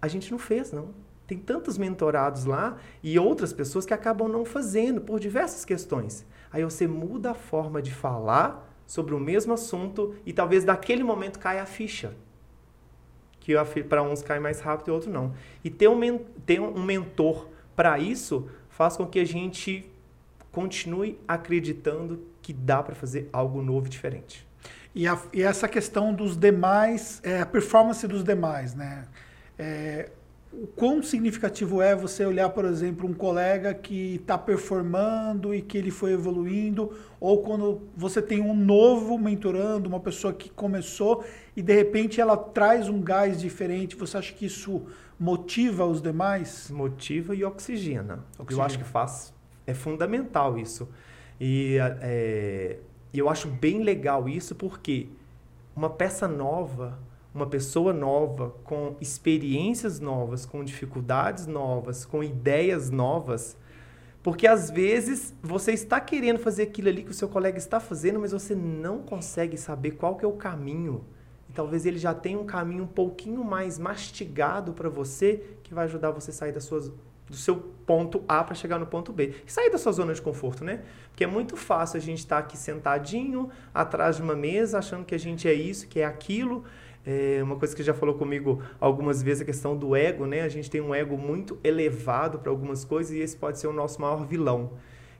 a 0.01 0.07
gente 0.07 0.31
não 0.31 0.39
fez, 0.39 0.71
não. 0.71 0.89
Tem 1.27 1.37
tantos 1.37 1.77
mentorados 1.77 2.45
lá 2.45 2.77
e 3.03 3.19
outras 3.19 3.53
pessoas 3.53 3.85
que 3.85 3.93
acabam 3.93 4.27
não 4.27 4.43
fazendo 4.43 5.01
por 5.01 5.19
diversas 5.19 5.63
questões. 5.63 6.25
Aí 6.55 6.63
você 6.63 6.87
muda 6.87 7.31
a 7.31 7.33
forma 7.33 7.81
de 7.81 7.93
falar 7.93 8.65
sobre 8.87 9.13
o 9.13 9.19
mesmo 9.19 9.51
assunto 9.51 10.15
e 10.25 10.31
talvez 10.31 10.63
daquele 10.63 11.03
momento 11.03 11.37
caia 11.37 11.61
a 11.61 11.65
ficha. 11.65 12.15
Que 13.41 13.53
para 13.83 14.01
uns 14.01 14.21
cai 14.21 14.39
mais 14.39 14.61
rápido 14.61 14.87
e 14.87 14.91
outro 14.91 15.11
não. 15.11 15.33
E 15.65 15.69
ter 15.69 15.89
um, 15.89 16.17
ter 16.45 16.61
um 16.61 16.81
mentor 16.81 17.49
para 17.75 17.99
isso 17.99 18.49
faz 18.69 18.95
com 18.95 19.05
que 19.05 19.19
a 19.19 19.25
gente 19.25 19.85
continue 20.49 21.19
acreditando 21.27 22.25
que 22.41 22.53
dá 22.53 22.81
para 22.81 22.95
fazer 22.95 23.29
algo 23.33 23.61
novo 23.61 23.87
e 23.87 23.89
diferente. 23.89 24.47
E, 24.95 25.05
a, 25.09 25.21
e 25.33 25.41
essa 25.43 25.67
questão 25.67 26.13
dos 26.13 26.37
demais, 26.37 27.19
é, 27.21 27.41
a 27.41 27.45
performance 27.45 28.07
dos 28.07 28.23
demais, 28.23 28.73
né? 28.73 29.09
É, 29.59 30.09
o 30.61 30.67
quão 30.67 31.03
significativo 31.03 31.81
é 31.81 31.95
você 31.95 32.25
olhar, 32.25 32.49
por 32.49 32.65
exemplo, 32.65 33.07
um 33.07 33.13
colega 33.13 33.73
que 33.73 34.15
está 34.15 34.37
performando 34.37 35.53
e 35.53 35.61
que 35.61 35.77
ele 35.77 35.91
foi 35.91 36.13
evoluindo, 36.13 36.91
ou 37.19 37.41
quando 37.41 37.81
você 37.95 38.21
tem 38.21 38.41
um 38.41 38.55
novo 38.55 39.17
mentorando, 39.17 39.89
uma 39.89 39.99
pessoa 39.99 40.33
que 40.33 40.49
começou 40.49 41.23
e 41.55 41.61
de 41.61 41.73
repente 41.73 42.21
ela 42.21 42.37
traz 42.37 42.87
um 42.87 43.01
gás 43.01 43.39
diferente, 43.39 43.95
você 43.95 44.17
acha 44.17 44.33
que 44.33 44.45
isso 44.45 44.83
motiva 45.19 45.85
os 45.85 46.01
demais? 46.01 46.69
Motiva 46.71 47.35
e 47.35 47.43
oxigena. 47.43 48.23
O 48.37 48.45
que 48.45 48.53
eu 48.53 48.61
acho 48.61 48.77
que 48.77 48.85
faz 48.85 49.33
é 49.67 49.73
fundamental 49.73 50.57
isso. 50.57 50.87
E 51.39 51.77
é, 52.01 52.77
eu 53.13 53.29
acho 53.29 53.47
bem 53.47 53.83
legal 53.83 54.29
isso 54.29 54.55
porque 54.55 55.07
uma 55.75 55.89
peça 55.89 56.27
nova 56.27 56.97
uma 57.35 57.45
pessoa 57.45 57.91
nova, 57.91 58.55
com 58.63 58.95
experiências 59.01 59.99
novas, 59.99 60.45
com 60.45 60.63
dificuldades 60.63 61.45
novas, 61.45 62.05
com 62.05 62.23
ideias 62.23 62.89
novas. 62.89 63.57
Porque 64.23 64.47
às 64.47 64.71
vezes 64.71 65.35
você 65.43 65.73
está 65.73 65.99
querendo 65.99 66.39
fazer 66.39 66.63
aquilo 66.63 66.87
ali 66.87 67.03
que 67.03 67.11
o 67.11 67.13
seu 67.13 67.27
colega 67.27 67.57
está 67.57 67.77
fazendo, 67.79 68.21
mas 68.21 68.31
você 68.31 68.55
não 68.55 68.99
consegue 68.99 69.57
saber 69.57 69.91
qual 69.91 70.15
que 70.15 70.23
é 70.23 70.27
o 70.27 70.31
caminho. 70.31 71.03
E 71.49 71.53
talvez 71.53 71.85
ele 71.85 71.99
já 71.99 72.13
tenha 72.13 72.39
um 72.39 72.45
caminho 72.45 72.85
um 72.85 72.87
pouquinho 72.87 73.43
mais 73.43 73.77
mastigado 73.77 74.71
para 74.71 74.87
você, 74.87 75.43
que 75.61 75.73
vai 75.73 75.85
ajudar 75.85 76.11
você 76.11 76.31
a 76.31 76.33
sair 76.33 76.53
das 76.53 76.63
suas, 76.63 76.89
do 77.27 77.35
seu 77.35 77.57
ponto 77.85 78.23
A 78.29 78.45
para 78.45 78.55
chegar 78.55 78.79
no 78.79 78.87
ponto 78.87 79.11
B. 79.11 79.35
E 79.45 79.51
sair 79.51 79.69
da 79.69 79.77
sua 79.77 79.91
zona 79.91 80.13
de 80.13 80.21
conforto, 80.21 80.63
né? 80.63 80.83
Porque 81.09 81.25
é 81.25 81.27
muito 81.27 81.57
fácil 81.57 81.97
a 81.97 82.01
gente 82.01 82.19
estar 82.19 82.37
aqui 82.37 82.57
sentadinho, 82.57 83.49
atrás 83.73 84.15
de 84.15 84.21
uma 84.21 84.35
mesa, 84.35 84.79
achando 84.79 85.03
que 85.03 85.13
a 85.13 85.19
gente 85.19 85.47
é 85.49 85.53
isso, 85.53 85.87
que 85.87 85.99
é 85.99 86.05
aquilo, 86.05 86.63
é 87.05 87.43
uma 87.43 87.55
coisa 87.55 87.75
que 87.75 87.83
já 87.83 87.93
falou 87.93 88.15
comigo 88.15 88.63
algumas 88.79 89.21
vezes 89.21 89.41
a 89.43 89.45
questão 89.45 89.77
do 89.77 89.95
ego, 89.95 90.25
né? 90.25 90.41
A 90.41 90.49
gente 90.49 90.69
tem 90.71 90.81
um 90.81 90.93
ego 90.93 91.17
muito 91.17 91.59
elevado 91.63 92.39
para 92.39 92.49
algumas 92.49 92.83
coisas 92.83 93.13
e 93.13 93.19
esse 93.19 93.37
pode 93.37 93.59
ser 93.59 93.67
o 93.67 93.73
nosso 93.73 94.01
maior 94.01 94.25
vilão. 94.25 94.71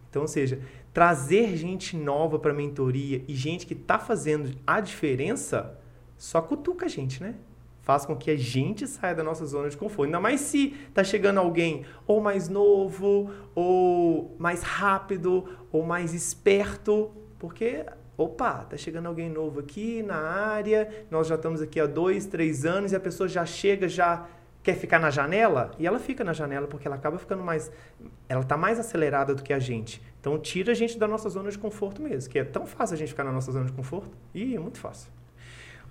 Então, 0.09 0.23
ou 0.23 0.27
seja, 0.27 0.59
trazer 0.93 1.55
gente 1.55 1.95
nova 1.95 2.39
para 2.39 2.51
a 2.51 2.55
mentoria 2.55 3.21
e 3.27 3.35
gente 3.35 3.67
que 3.67 3.73
está 3.73 3.99
fazendo 3.99 4.55
a 4.65 4.79
diferença 4.79 5.77
só 6.17 6.41
cutuca 6.41 6.85
a 6.85 6.89
gente, 6.89 7.21
né? 7.21 7.35
Faz 7.81 8.03
com 8.03 8.15
que 8.15 8.31
a 8.31 8.35
gente 8.35 8.87
saia 8.87 9.13
da 9.13 9.23
nossa 9.23 9.45
zona 9.45 9.69
de 9.69 9.77
conforto. 9.77 10.05
Ainda 10.05 10.19
mais 10.19 10.41
se 10.41 10.69
tá 10.91 11.03
chegando 11.03 11.37
alguém 11.37 11.85
ou 12.07 12.19
mais 12.19 12.49
novo, 12.49 13.29
ou 13.53 14.35
mais 14.39 14.63
rápido, 14.63 15.45
ou 15.71 15.83
mais 15.83 16.13
esperto, 16.15 17.11
porque 17.37 17.85
opa, 18.17 18.65
tá 18.65 18.77
chegando 18.77 19.07
alguém 19.07 19.29
novo 19.29 19.59
aqui 19.59 20.01
na 20.03 20.17
área, 20.17 21.05
nós 21.09 21.27
já 21.27 21.35
estamos 21.35 21.61
aqui 21.61 21.79
há 21.79 21.85
dois, 21.85 22.25
três 22.25 22.65
anos 22.65 22.91
e 22.91 22.95
a 22.95 22.99
pessoa 22.99 23.27
já 23.27 23.45
chega, 23.45 23.87
já 23.87 24.25
quer 24.63 24.75
ficar 24.75 24.99
na 24.99 25.11
janela 25.11 25.71
e 25.77 25.85
ela 25.85 25.99
fica 25.99 26.23
na 26.23 26.33
janela 26.33 26.65
porque 26.65 26.87
ela 26.87 26.95
acaba 26.95 27.19
ficando 27.19 27.43
mais, 27.43 27.71
ela 28.27 28.43
tá 28.43 28.57
mais 28.57 28.79
acelerada 28.79 29.35
do 29.35 29.43
que 29.43 29.53
a 29.53 29.59
gente. 29.59 30.01
Então 30.19 30.39
tira 30.39 30.71
a 30.71 30.75
gente 30.75 30.97
da 30.97 31.07
nossa 31.07 31.29
zona 31.29 31.51
de 31.51 31.57
conforto 31.57 32.01
mesmo, 32.01 32.31
que 32.31 32.39
é 32.39 32.43
tão 32.43 32.65
fácil 32.65 32.95
a 32.95 32.97
gente 32.97 33.09
ficar 33.09 33.23
na 33.23 33.31
nossa 33.31 33.51
zona 33.51 33.65
de 33.65 33.71
conforto 33.73 34.17
e 34.33 34.55
é 34.55 34.59
muito 34.59 34.79
fácil. 34.79 35.11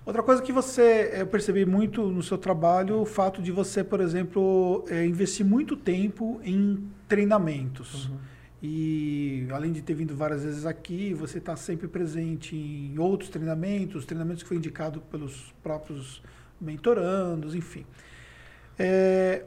Outra 0.05 0.21
coisa 0.21 0.41
que 0.41 0.51
você, 0.51 1.11
eu 1.15 1.25
percebi 1.25 1.65
muito 1.65 2.03
no 2.03 2.21
seu 2.21 2.37
trabalho, 2.37 3.01
o 3.01 3.05
fato 3.05 3.41
de 3.41 3.51
você, 3.51 3.83
por 3.83 3.99
exemplo, 3.99 4.85
é, 4.87 5.03
investir 5.03 5.43
muito 5.43 5.75
tempo 5.75 6.39
em 6.43 6.87
treinamentos. 7.07 8.09
Uhum. 8.09 8.17
E 8.61 9.47
além 9.51 9.71
de 9.71 9.81
ter 9.81 9.93
vindo 9.93 10.15
várias 10.15 10.43
vezes 10.43 10.65
aqui, 10.65 11.13
você 11.13 11.37
está 11.37 11.55
sempre 11.55 11.87
presente 11.87 12.55
em 12.55 12.97
outros 12.97 13.29
treinamentos, 13.29 14.05
treinamentos 14.05 14.43
que 14.43 14.49
foi 14.49 14.57
indicado 14.57 15.01
pelos 15.01 15.53
próprios 15.61 16.21
mentorandos, 16.59 17.53
enfim. 17.53 17.85
É, 18.77 19.45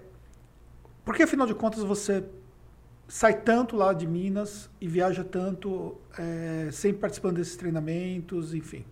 porque 1.05 1.23
afinal 1.23 1.47
de 1.47 1.55
contas 1.55 1.83
você 1.83 2.25
sai 3.09 3.41
tanto 3.41 3.75
lá 3.75 3.93
de 3.93 4.07
Minas 4.07 4.71
e 4.81 4.87
viaja 4.87 5.25
tanto, 5.25 5.97
é, 6.19 6.69
sempre 6.71 7.01
participando 7.01 7.37
desses 7.37 7.57
treinamentos, 7.57 8.53
enfim. 8.53 8.85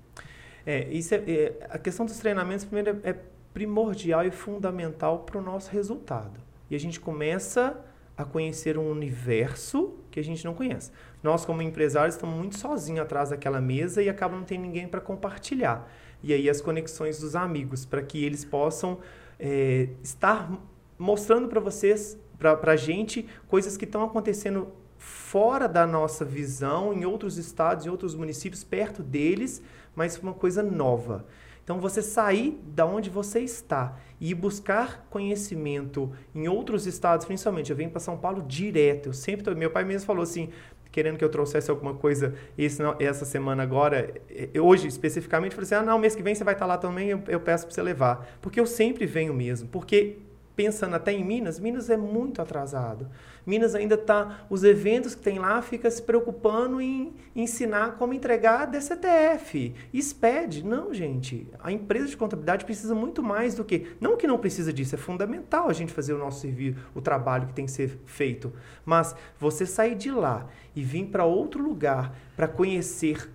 É, 0.65 0.89
isso 0.91 1.15
é, 1.15 1.19
é, 1.19 1.67
a 1.71 1.79
questão 1.79 2.07
dos 2.07 2.17
treinamentos 2.19 2.65
primeiro 2.65 2.99
é, 3.05 3.11
é 3.11 3.17
primordial 3.53 4.25
e 4.27 4.31
fundamental 4.31 5.21
para 5.21 5.39
o 5.39 5.43
nosso 5.43 5.71
resultado. 5.71 6.41
E 6.71 6.75
a 6.75 6.81
gente 6.81 6.99
começa 6.99 7.79
a 8.17 8.25
conhecer 8.25 8.79
um 8.79 8.91
universo 8.91 9.95
que 10.11 10.19
a 10.19 10.25
gente 10.25 10.45
não 10.45 10.55
conhece. 10.55 10.91
Nós, 11.23 11.45
como 11.45 11.61
empresários, 11.61 12.15
estamos 12.15 12.35
muito 12.37 12.57
sozinhos 12.57 13.01
atrás 13.01 13.31
daquela 13.31 13.61
mesa 13.61 14.03
e 14.03 14.09
acaba 14.09 14.37
não 14.37 14.45
tendo 14.45 14.63
ninguém 14.63 14.89
para 14.89 15.01
compartilhar. 15.01 15.91
E 16.23 16.33
aí 16.33 16.49
as 16.49 16.61
conexões 16.61 17.21
dos 17.21 17.37
amigos, 17.37 17.85
para 17.85 18.03
que 18.03 18.25
eles 18.25 18.45
possam 18.45 18.99
é, 19.39 19.91
estar 20.03 20.51
mostrando 20.99 21.49
para 21.49 21.61
vocês, 21.61 22.19
para 22.39 22.73
a 22.73 22.77
gente, 22.77 23.27
coisas 23.49 23.77
que 23.77 23.85
estão 23.85 24.03
acontecendo 24.03 24.69
fora 25.07 25.69
da 25.69 25.87
nossa 25.87 26.25
visão, 26.25 26.93
em 26.93 27.05
outros 27.05 27.39
estados, 27.39 27.87
em 27.87 27.89
outros 27.89 28.17
municípios, 28.17 28.65
perto 28.65 29.05
deles, 29.05 29.63
mas 29.95 30.19
uma 30.19 30.35
coisa 30.35 30.65
nova. 30.65 31.25
Então, 31.63 31.79
você 31.79 32.03
sair 32.03 32.61
da 32.75 32.85
onde 32.85 33.09
você 33.09 33.39
está 33.39 33.97
e 34.21 34.35
buscar 34.35 35.07
conhecimento 35.09 36.13
em 36.35 36.49
outros 36.49 36.89
estados, 36.89 37.25
principalmente. 37.25 37.71
Eu 37.71 37.77
venho 37.77 37.91
para 37.91 38.01
São 38.01 38.17
Paulo 38.17 38.43
direto. 38.43 39.11
Eu 39.11 39.13
sempre 39.13 39.45
tô, 39.45 39.55
meu 39.55 39.71
pai 39.71 39.85
mesmo 39.85 40.07
falou 40.07 40.25
assim, 40.25 40.49
querendo 40.91 41.17
que 41.17 41.25
eu 41.25 41.29
trouxesse 41.29 41.71
alguma 41.71 41.95
coisa 41.95 42.35
esse, 42.59 42.83
essa 42.99 43.25
semana 43.25 43.63
agora, 43.63 44.13
hoje 44.61 44.89
especificamente, 44.89 45.55
falei 45.55 45.67
assim: 45.67 45.75
ah, 45.77 45.83
não, 45.83 46.01
mês 46.01 46.17
que 46.17 46.23
vem 46.23 46.35
você 46.35 46.43
vai 46.43 46.55
estar 46.55 46.67
lá 46.67 46.79
também, 46.79 47.11
eu, 47.11 47.23
eu 47.29 47.39
peço 47.39 47.65
para 47.65 47.75
você 47.75 47.83
levar. 47.83 48.27
Porque 48.41 48.59
eu 48.59 48.67
sempre 48.67 49.07
venho 49.07 49.33
mesmo. 49.33 49.69
Porque 49.69 50.19
pensando 50.57 50.97
até 50.97 51.13
em 51.13 51.23
Minas, 51.23 51.61
Minas 51.61 51.91
é 51.91 51.97
muito 51.97 52.41
atrasado. 52.41 53.09
Minas 53.45 53.75
ainda 53.75 53.95
está, 53.95 54.47
os 54.49 54.65
eventos 54.65 55.15
que 55.15 55.21
tem 55.21 55.39
lá, 55.39 55.61
fica 55.61 55.89
se 55.91 56.03
preocupando 56.03 56.81
em 56.81 57.15
ensinar 57.35 57.97
como 57.99 58.15
entregar 58.15 58.67
DCTF, 58.67 59.75
SPED. 59.95 60.65
Não, 60.65 60.93
gente. 60.95 61.47
A 61.61 61.71
empresa 61.71 62.09
de 62.09 62.17
contabilidade 62.17 62.65
precisa 62.65 62.95
muito 62.95 63.23
mais 63.23 63.55
do 63.55 63.65
que. 63.65 63.95
Não 64.01 64.17
que 64.17 64.27
não 64.27 64.39
precisa 64.39 64.73
disso, 64.73 64.95
é 64.95 64.99
fundamental 64.99 65.69
a 65.69 65.73
gente 65.75 65.93
fazer 65.93 66.15
o 66.15 66.19
nosso 66.19 66.41
serviço, 66.41 66.81
o 66.95 67.03
trabalho 67.03 67.47
que 67.47 67.53
tem 67.53 67.67
que 67.67 67.73
ser 67.73 68.01
feito. 68.07 68.53
Mas 68.85 69.15
você 69.39 69.67
sair 69.67 69.95
de 69.95 70.11
lá 70.11 70.49
e 70.75 70.83
vir 70.83 71.07
para 71.07 71.25
outro 71.25 71.63
lugar 71.63 72.17
para 72.35 72.49
conhecer 72.49 73.31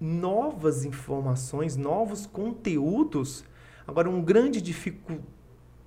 novas 0.00 0.84
informações, 0.84 1.76
novos 1.76 2.26
conteúdos. 2.26 3.44
Agora, 3.86 4.08
um 4.08 4.22
grande 4.22 4.60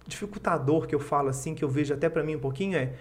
dificultador 0.09 0.87
que 0.87 0.93
eu 0.93 0.99
falo 0.99 1.29
assim, 1.29 1.55
que 1.55 1.63
eu 1.63 1.69
vejo 1.69 1.93
até 1.93 2.09
para 2.09 2.23
mim 2.23 2.35
um 2.35 2.39
pouquinho 2.39 2.77
é 2.77 2.93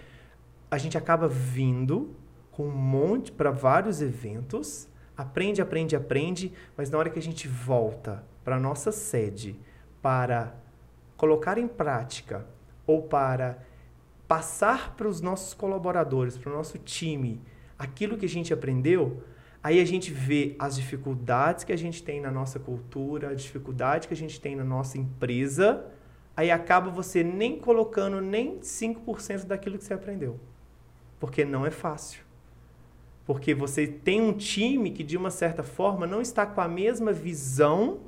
a 0.71 0.77
gente 0.77 0.97
acaba 0.97 1.27
vindo 1.27 2.15
com 2.51 2.67
um 2.67 2.71
monte 2.71 3.31
para 3.31 3.51
vários 3.51 4.01
eventos, 4.01 4.87
aprende, 5.17 5.61
aprende, 5.61 5.95
aprende, 5.95 6.53
mas 6.77 6.89
na 6.89 6.97
hora 6.97 7.09
que 7.09 7.19
a 7.19 7.21
gente 7.21 7.47
volta 7.47 8.23
para 8.43 8.59
nossa 8.59 8.91
sede 8.91 9.59
para 10.01 10.55
colocar 11.17 11.57
em 11.57 11.67
prática 11.67 12.45
ou 12.85 13.01
para 13.01 13.59
passar 14.27 14.95
para 14.95 15.07
os 15.07 15.21
nossos 15.21 15.53
colaboradores, 15.53 16.37
para 16.37 16.51
o 16.51 16.55
nosso 16.55 16.77
time, 16.77 17.41
aquilo 17.77 18.17
que 18.17 18.25
a 18.25 18.29
gente 18.29 18.53
aprendeu, 18.53 19.23
aí 19.63 19.79
a 19.79 19.85
gente 19.85 20.13
vê 20.13 20.55
as 20.59 20.75
dificuldades 20.75 21.63
que 21.63 21.73
a 21.73 21.77
gente 21.77 22.03
tem 22.03 22.21
na 22.21 22.31
nossa 22.31 22.59
cultura, 22.59 23.29
a 23.29 23.33
dificuldade 23.33 24.07
que 24.07 24.13
a 24.13 24.17
gente 24.17 24.39
tem 24.39 24.55
na 24.55 24.63
nossa 24.63 24.97
empresa, 24.97 25.85
aí 26.39 26.51
acaba 26.51 26.89
você 26.89 27.21
nem 27.21 27.59
colocando 27.59 28.21
nem 28.21 28.59
5% 28.59 29.45
daquilo 29.45 29.77
que 29.77 29.83
você 29.83 29.93
aprendeu. 29.93 30.39
Porque 31.19 31.43
não 31.43 31.65
é 31.65 31.69
fácil. 31.69 32.21
Porque 33.25 33.53
você 33.53 33.85
tem 33.85 34.21
um 34.21 34.31
time 34.31 34.91
que, 34.91 35.03
de 35.03 35.17
uma 35.17 35.31
certa 35.31 35.63
forma, 35.63 36.07
não 36.07 36.21
está 36.21 36.45
com 36.45 36.61
a 36.61 36.67
mesma 36.67 37.11
visão 37.11 37.99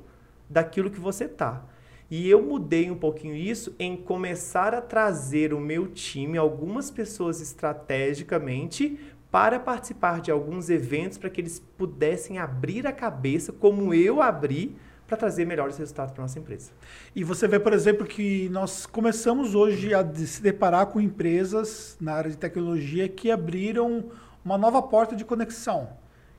daquilo 0.48 0.90
que 0.90 0.98
você 0.98 1.24
está. 1.24 1.62
E 2.10 2.26
eu 2.26 2.40
mudei 2.42 2.90
um 2.90 2.96
pouquinho 2.96 3.34
isso 3.36 3.76
em 3.78 3.98
começar 3.98 4.72
a 4.72 4.80
trazer 4.80 5.52
o 5.52 5.60
meu 5.60 5.88
time, 5.88 6.38
algumas 6.38 6.90
pessoas 6.90 7.38
estrategicamente, 7.38 8.98
para 9.30 9.60
participar 9.60 10.22
de 10.22 10.30
alguns 10.30 10.70
eventos 10.70 11.18
para 11.18 11.28
que 11.28 11.42
eles 11.42 11.60
pudessem 11.76 12.38
abrir 12.38 12.86
a 12.86 12.92
cabeça, 12.92 13.52
como 13.52 13.92
eu 13.92 14.22
abri, 14.22 14.74
para 15.12 15.18
trazer 15.18 15.44
melhores 15.44 15.76
resultados 15.76 16.14
para 16.14 16.22
nossa 16.22 16.38
empresa. 16.38 16.70
E 17.14 17.22
você 17.22 17.46
vê, 17.46 17.60
por 17.60 17.74
exemplo, 17.74 18.06
que 18.06 18.48
nós 18.48 18.86
começamos 18.86 19.54
hoje 19.54 19.92
a 19.92 20.02
se 20.14 20.40
deparar 20.40 20.86
com 20.86 20.98
empresas 20.98 21.98
na 22.00 22.14
área 22.14 22.30
de 22.30 22.38
tecnologia 22.38 23.06
que 23.10 23.30
abriram 23.30 24.04
uma 24.42 24.56
nova 24.56 24.80
porta 24.80 25.14
de 25.14 25.22
conexão, 25.22 25.90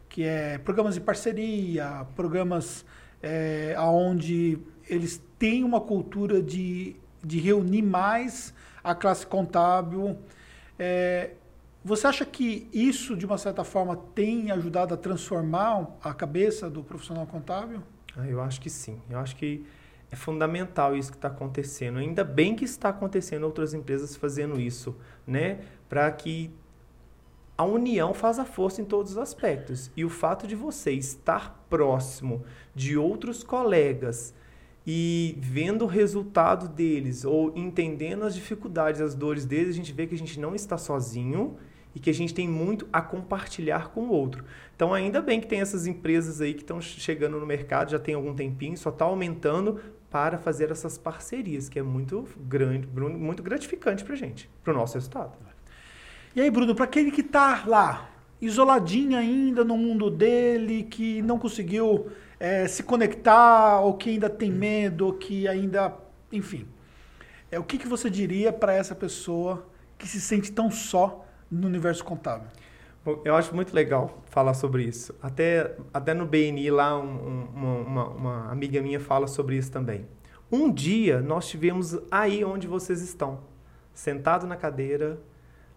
que 0.10 0.24
é 0.24 0.58
programas 0.58 0.96
de 0.96 1.02
parceria, 1.02 2.08
programas 2.16 2.84
é, 3.22 3.76
onde 3.78 4.58
eles 4.90 5.22
têm 5.38 5.64
uma 5.64 5.80
cultura 5.80 6.42
de, 6.42 6.96
de 7.24 7.40
reunir 7.40 7.84
mais 7.84 8.56
a 8.84 8.96
classe 8.96 9.28
contábil. 9.28 10.18
É, 10.80 11.30
você 11.86 12.08
acha 12.08 12.26
que 12.26 12.68
isso, 12.74 13.16
de 13.16 13.24
uma 13.24 13.38
certa 13.38 13.64
forma, 13.64 13.96
tem 14.16 14.50
ajudado 14.50 14.96
a 14.96 14.98
transformar 14.98 15.88
a 16.04 16.12
cabeça 16.12 16.72
do 16.72 16.84
profissional 16.84 17.28
contábil? 17.28 17.84
Ah, 18.16 18.28
eu 18.28 18.42
acho 18.42 18.62
que 18.62 18.70
sim. 18.70 19.02
Eu 19.10 19.20
acho 19.20 19.36
que 19.36 19.66
é 20.12 20.16
fundamental 20.16 20.96
isso 20.96 21.12
que 21.12 21.18
está 21.18 21.28
acontecendo. 21.28 21.98
Ainda 21.98 22.24
bem 22.24 22.56
que 22.56 22.66
está 22.66 22.90
acontecendo 22.90 23.44
outras 23.44 23.74
empresas 23.74 24.16
fazendo 24.16 24.60
isso, 24.60 24.96
né? 25.26 25.62
Para 25.90 26.12
que 26.12 26.52
a 27.58 27.64
união 27.66 28.14
faz 28.14 28.40
a 28.40 28.46
força 28.46 28.82
em 28.82 28.86
todos 28.86 29.14
os 29.14 29.18
aspectos. 29.18 29.92
E 29.96 30.06
o 30.06 30.10
fato 30.10 30.46
de 30.48 30.56
você 30.56 30.92
estar 30.92 31.66
próximo 31.70 32.44
de 32.76 32.98
outros 32.98 33.44
colegas 33.44 34.34
e 34.86 35.38
vendo 35.40 35.86
o 35.86 35.88
resultado 35.88 36.68
deles 36.68 37.24
ou 37.24 37.52
entendendo 37.56 38.24
as 38.24 38.36
dificuldades, 38.36 39.02
as 39.02 39.16
dores 39.16 39.46
deles, 39.46 39.70
a 39.70 39.78
gente 39.78 39.94
vê 39.94 40.06
que 40.06 40.16
a 40.16 40.18
gente 40.18 40.40
não 40.40 40.54
está 40.54 40.78
sozinho 40.78 41.58
e 41.96 42.00
que 42.00 42.10
a 42.10 42.14
gente 42.14 42.34
tem 42.34 42.48
muito 42.48 42.88
a 42.92 43.02
compartilhar 43.02 43.90
com 43.90 44.02
o 44.02 44.10
outro. 44.10 44.44
Então, 44.76 44.94
ainda 44.94 45.22
bem 45.22 45.40
que 45.40 45.48
tem 45.48 45.62
essas 45.62 45.86
empresas 45.86 46.42
aí 46.42 46.54
que 46.54 46.62
estão 46.62 46.82
chegando 46.82 47.40
no 47.40 47.46
mercado, 47.46 47.92
já 47.92 48.00
tem 48.00 48.16
algum 48.16 48.34
tempinho, 48.34 48.78
só 48.78 48.90
está 48.90 49.06
aumentando 49.06 49.80
para 50.10 50.38
fazer 50.38 50.72
essas 50.72 50.98
parcerias, 50.98 51.70
que 51.70 51.80
é 51.80 51.84
muito 51.84 52.28
grande, 52.38 52.88
muito 52.88 53.42
gratificante 53.42 54.04
para 54.04 54.14
a 54.14 54.18
gente, 54.18 54.50
para 54.64 54.74
o 54.74 54.78
nosso 54.78 54.96
resultado. 54.96 55.34
E 56.36 56.42
aí, 56.42 56.50
Bruno, 56.50 56.76
para 56.76 56.86
aquele 56.86 57.12
que 57.12 57.22
está 57.22 57.64
lá, 57.66 58.10
isoladinho 58.42 59.18
ainda 59.18 59.64
no 59.64 59.78
mundo 59.78 60.10
dele, 60.10 60.84
que 60.84 61.22
não 61.22 61.40
conseguiu 61.40 62.08
é, 62.40 62.68
se 62.68 62.84
conectar, 62.84 63.80
ou 63.80 63.94
que 63.96 64.10
ainda 64.10 64.30
tem 64.30 64.52
medo, 64.52 65.06
ou 65.08 65.14
que 65.14 65.48
ainda, 65.48 65.96
enfim, 66.32 66.68
é 67.52 67.60
o 67.60 67.64
que, 67.64 67.78
que 67.78 67.88
você 67.88 68.10
diria 68.10 68.52
para 68.52 68.74
essa 68.74 68.96
pessoa 68.96 69.68
que 69.98 70.08
se 70.08 70.20
sente 70.20 70.52
tão 70.52 70.70
só 70.70 71.23
no 71.54 71.68
universo 71.68 72.04
contábil? 72.04 72.48
Eu 73.26 73.36
acho 73.36 73.54
muito 73.54 73.74
legal 73.74 74.24
falar 74.26 74.54
sobre 74.54 74.84
isso. 74.84 75.14
Até, 75.22 75.76
até 75.94 76.14
no 76.14 76.26
BNI 76.26 76.72
lá, 76.72 76.98
um, 76.98 77.48
uma, 77.54 78.08
uma, 78.10 78.52
amiga 78.52 78.82
minha 78.82 79.00
fala 79.00 79.28
sobre 79.28 79.58
isso 79.58 79.70
também. 79.70 80.08
Um 80.50 80.72
dia 80.72 81.20
nós 81.20 81.48
tivemos 81.48 82.00
aí 82.10 82.46
onde 82.46 82.66
vocês 82.66 83.02
estão, 83.02 83.42
sentado 83.94 84.48
na 84.48 84.56
cadeira, 84.56 85.20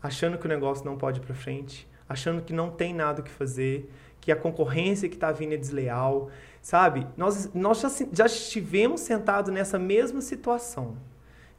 achando 0.01 0.39
que 0.39 0.47
o 0.47 0.49
negócio 0.49 0.85
não 0.85 0.97
pode 0.97 1.19
ir 1.19 1.23
para 1.23 1.35
frente, 1.35 1.89
achando 2.09 2.43
que 2.43 2.53
não 2.53 2.71
tem 2.71 2.95
nada 2.95 3.21
o 3.21 3.25
que 3.25 3.31
fazer, 3.31 3.91
que 4.21 4.31
a 4.31 4.37
concorrência 4.37 5.09
que 5.09 5.17
está 5.17 5.33
vindo 5.33 5.55
é 5.55 5.57
desleal, 5.57 6.31
sabe? 6.63 7.09
Nós, 7.17 7.53
nós 7.53 7.81
já, 7.81 7.89
já 8.13 8.27
estivemos 8.27 9.01
sentados 9.01 9.53
nessa 9.53 9.81
mesma 9.81 10.21
situação. 10.21 10.97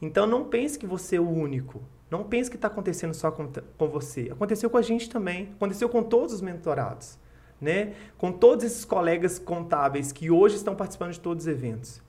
Então 0.02 0.26
não 0.26 0.46
pense 0.46 0.80
que 0.80 0.86
você 0.86 1.18
é 1.18 1.20
o 1.20 1.30
único. 1.30 1.82
Não 2.10 2.24
pense 2.24 2.50
que 2.50 2.56
está 2.56 2.68
acontecendo 2.68 3.14
só 3.14 3.32
com, 3.32 3.52
com 3.78 3.88
você. 3.88 4.30
Aconteceu 4.32 4.70
com 4.70 4.78
a 4.78 4.82
gente 4.82 5.10
também. 5.10 5.50
Aconteceu 5.56 5.90
com 5.90 6.02
todos 6.02 6.34
os 6.34 6.42
mentorados. 6.42 7.20
Né? 7.60 7.94
Com 8.18 8.32
todos 8.32 8.64
esses 8.64 8.86
colegas 8.86 9.38
contábeis 9.40 10.12
que 10.12 10.32
hoje 10.32 10.56
estão 10.56 10.76
participando 10.76 11.12
de 11.12 11.20
todos 11.20 11.44
os 11.44 11.48
eventos. 11.48 12.02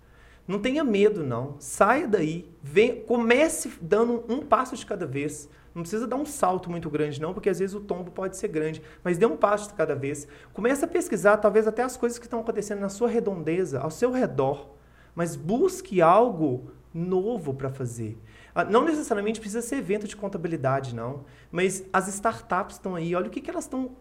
Não 0.46 0.58
tenha 0.58 0.84
medo, 0.84 1.22
não. 1.24 1.56
Saia 1.58 2.06
daí. 2.06 2.48
Vem, 2.62 3.02
comece 3.02 3.72
dando 3.82 4.24
um 4.28 4.40
passo 4.40 4.76
de 4.76 4.86
cada 4.86 5.06
vez. 5.06 5.48
Não 5.74 5.82
precisa 5.82 6.06
dar 6.06 6.16
um 6.16 6.24
salto 6.24 6.70
muito 6.70 6.88
grande, 6.88 7.20
não, 7.20 7.34
porque 7.34 7.50
às 7.50 7.58
vezes 7.58 7.74
o 7.74 7.80
tombo 7.80 8.10
pode 8.10 8.36
ser 8.36 8.48
grande. 8.48 8.82
Mas 9.04 9.18
dê 9.18 9.26
um 9.26 9.36
passo 9.36 9.68
de 9.68 9.74
cada 9.74 9.94
vez. 9.94 10.26
Comece 10.52 10.84
a 10.84 10.88
pesquisar, 10.88 11.36
talvez 11.36 11.66
até 11.66 11.82
as 11.82 11.96
coisas 11.96 12.18
que 12.18 12.24
estão 12.24 12.40
acontecendo 12.40 12.80
na 12.80 12.88
sua 12.88 13.08
redondeza, 13.08 13.80
ao 13.80 13.90
seu 13.90 14.10
redor. 14.10 14.70
Mas 15.14 15.36
busque 15.36 16.00
algo 16.00 16.70
novo 16.94 17.52
para 17.52 17.68
fazer. 17.68 18.18
Ah, 18.54 18.64
não 18.64 18.84
necessariamente 18.84 19.40
precisa 19.40 19.62
ser 19.62 19.76
evento 19.76 20.06
de 20.06 20.16
contabilidade, 20.16 20.94
não. 20.94 21.24
Mas 21.50 21.84
as 21.92 22.08
startups 22.08 22.76
estão 22.76 22.94
aí, 22.94 23.14
olha 23.14 23.28
o 23.28 23.30
que, 23.30 23.40
que 23.40 23.50
elas 23.50 23.64
estão 23.64 23.92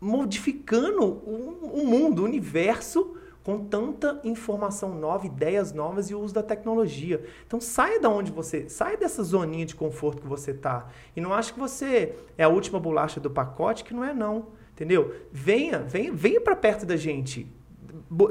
modificando 0.00 1.02
o, 1.02 1.80
o 1.80 1.86
mundo, 1.86 2.22
o 2.22 2.24
universo, 2.24 3.16
com 3.44 3.62
tanta 3.62 4.20
informação 4.24 4.94
nova, 4.94 5.26
ideias 5.26 5.72
novas 5.72 6.08
e 6.08 6.14
o 6.14 6.20
uso 6.20 6.32
da 6.32 6.42
tecnologia. 6.42 7.22
Então 7.46 7.60
saia 7.60 8.00
da 8.00 8.08
onde 8.08 8.32
você, 8.32 8.70
saia 8.70 8.96
dessa 8.96 9.22
zoninha 9.22 9.66
de 9.66 9.74
conforto 9.74 10.22
que 10.22 10.26
você 10.26 10.52
está 10.52 10.88
e 11.14 11.20
não 11.20 11.32
ache 11.32 11.52
que 11.52 11.60
você 11.60 12.14
é 12.38 12.44
a 12.44 12.48
última 12.48 12.80
bolacha 12.80 13.20
do 13.20 13.30
pacote, 13.30 13.84
que 13.84 13.92
não 13.92 14.02
é 14.02 14.14
não, 14.14 14.46
entendeu? 14.72 15.14
Venha, 15.30 15.80
venha, 15.80 16.10
venha 16.10 16.40
para 16.40 16.56
perto 16.56 16.86
da 16.86 16.96
gente. 16.96 17.46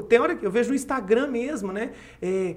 Tem 0.08 0.18
hora 0.18 0.34
que 0.34 0.44
eu 0.44 0.50
vejo 0.50 0.70
no 0.70 0.74
Instagram 0.74 1.28
mesmo, 1.28 1.72
né? 1.72 1.92
É, 2.20 2.56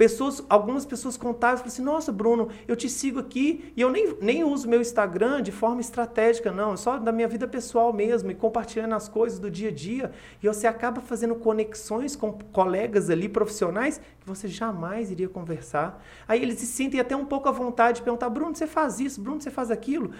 Pessoas, 0.00 0.42
algumas 0.48 0.86
pessoas 0.86 1.18
contáveis 1.18 1.60
falam 1.60 1.72
assim: 1.74 1.82
Nossa, 1.82 2.10
Bruno, 2.10 2.48
eu 2.66 2.74
te 2.74 2.88
sigo 2.88 3.18
aqui 3.18 3.70
e 3.76 3.82
eu 3.82 3.90
nem, 3.90 4.16
nem 4.18 4.42
uso 4.42 4.66
meu 4.66 4.80
Instagram 4.80 5.42
de 5.42 5.52
forma 5.52 5.82
estratégica, 5.82 6.50
não, 6.50 6.74
só 6.74 6.96
da 6.96 7.12
minha 7.12 7.28
vida 7.28 7.46
pessoal 7.46 7.92
mesmo 7.92 8.30
e 8.30 8.34
compartilhando 8.34 8.94
as 8.94 9.10
coisas 9.10 9.38
do 9.38 9.50
dia 9.50 9.68
a 9.68 9.70
dia. 9.70 10.10
E 10.42 10.48
você 10.48 10.66
acaba 10.66 11.02
fazendo 11.02 11.34
conexões 11.34 12.16
com 12.16 12.32
colegas 12.32 13.10
ali 13.10 13.28
profissionais 13.28 13.98
que 13.98 14.26
você 14.26 14.48
jamais 14.48 15.10
iria 15.10 15.28
conversar. 15.28 16.02
Aí 16.26 16.40
eles 16.40 16.58
se 16.58 16.64
sentem 16.64 16.98
até 16.98 17.14
um 17.14 17.26
pouco 17.26 17.50
à 17.50 17.52
vontade 17.52 17.98
de 17.98 18.02
perguntar: 18.02 18.30
Bruno, 18.30 18.56
você 18.56 18.66
faz 18.66 19.00
isso? 19.00 19.20
Bruno, 19.20 19.38
você 19.38 19.50
faz 19.50 19.70
aquilo? 19.70 20.12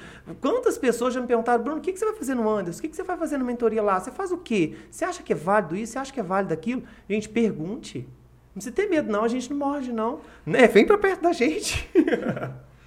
Quantas 0.42 0.76
pessoas 0.76 1.14
já 1.14 1.22
me 1.22 1.26
perguntaram: 1.26 1.64
Bruno, 1.64 1.78
o 1.78 1.80
que, 1.80 1.90
que 1.90 1.98
você 1.98 2.04
vai 2.04 2.16
fazer 2.16 2.34
no 2.34 2.46
Anderson? 2.46 2.80
O 2.80 2.82
que, 2.82 2.88
que 2.90 2.96
você 2.96 3.02
vai 3.02 3.16
fazer 3.16 3.38
na 3.38 3.44
mentoria 3.44 3.82
lá? 3.82 3.98
Você 3.98 4.10
faz 4.10 4.30
o 4.30 4.36
quê? 4.36 4.76
Você 4.90 5.06
acha 5.06 5.22
que 5.22 5.32
é 5.32 5.36
válido 5.36 5.74
isso? 5.74 5.94
Você 5.94 5.98
acha 5.98 6.12
que 6.12 6.20
é 6.20 6.22
válido 6.22 6.52
aquilo? 6.52 6.82
Gente, 7.08 7.30
pergunte. 7.30 8.06
Não 8.60 8.72
precisa 8.72 8.74
ter 8.74 8.90
medo, 8.90 9.10
não. 9.10 9.24
A 9.24 9.28
gente 9.28 9.48
não 9.48 9.56
morde, 9.56 9.90
não. 9.90 10.20
Né? 10.44 10.68
Vem 10.68 10.86
para 10.86 10.98
perto 10.98 11.22
da 11.22 11.32
gente. 11.32 11.88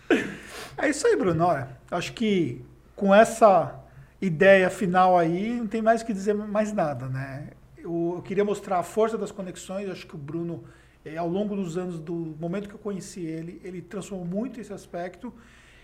é 0.77 0.87
isso 0.87 1.07
aí, 1.07 1.15
Bruno. 1.15 1.45
Olha, 1.45 1.67
acho 1.89 2.13
que 2.13 2.63
com 2.95 3.13
essa 3.13 3.83
ideia 4.21 4.69
final 4.69 5.17
aí, 5.17 5.49
não 5.49 5.65
tem 5.65 5.81
mais 5.81 6.03
o 6.03 6.05
que 6.05 6.13
dizer 6.13 6.35
mais 6.35 6.71
nada, 6.71 7.07
né? 7.07 7.49
Eu, 7.75 8.13
eu 8.17 8.21
queria 8.21 8.45
mostrar 8.45 8.77
a 8.77 8.83
força 8.83 9.17
das 9.17 9.31
conexões. 9.31 9.89
Acho 9.89 10.05
que 10.05 10.13
o 10.13 10.17
Bruno, 10.17 10.63
é, 11.03 11.17
ao 11.17 11.27
longo 11.27 11.55
dos 11.55 11.75
anos, 11.75 11.99
do 11.99 12.35
momento 12.39 12.69
que 12.69 12.75
eu 12.75 12.79
conheci 12.79 13.21
ele, 13.25 13.59
ele 13.63 13.81
transformou 13.81 14.27
muito 14.27 14.61
esse 14.61 14.71
aspecto. 14.71 15.33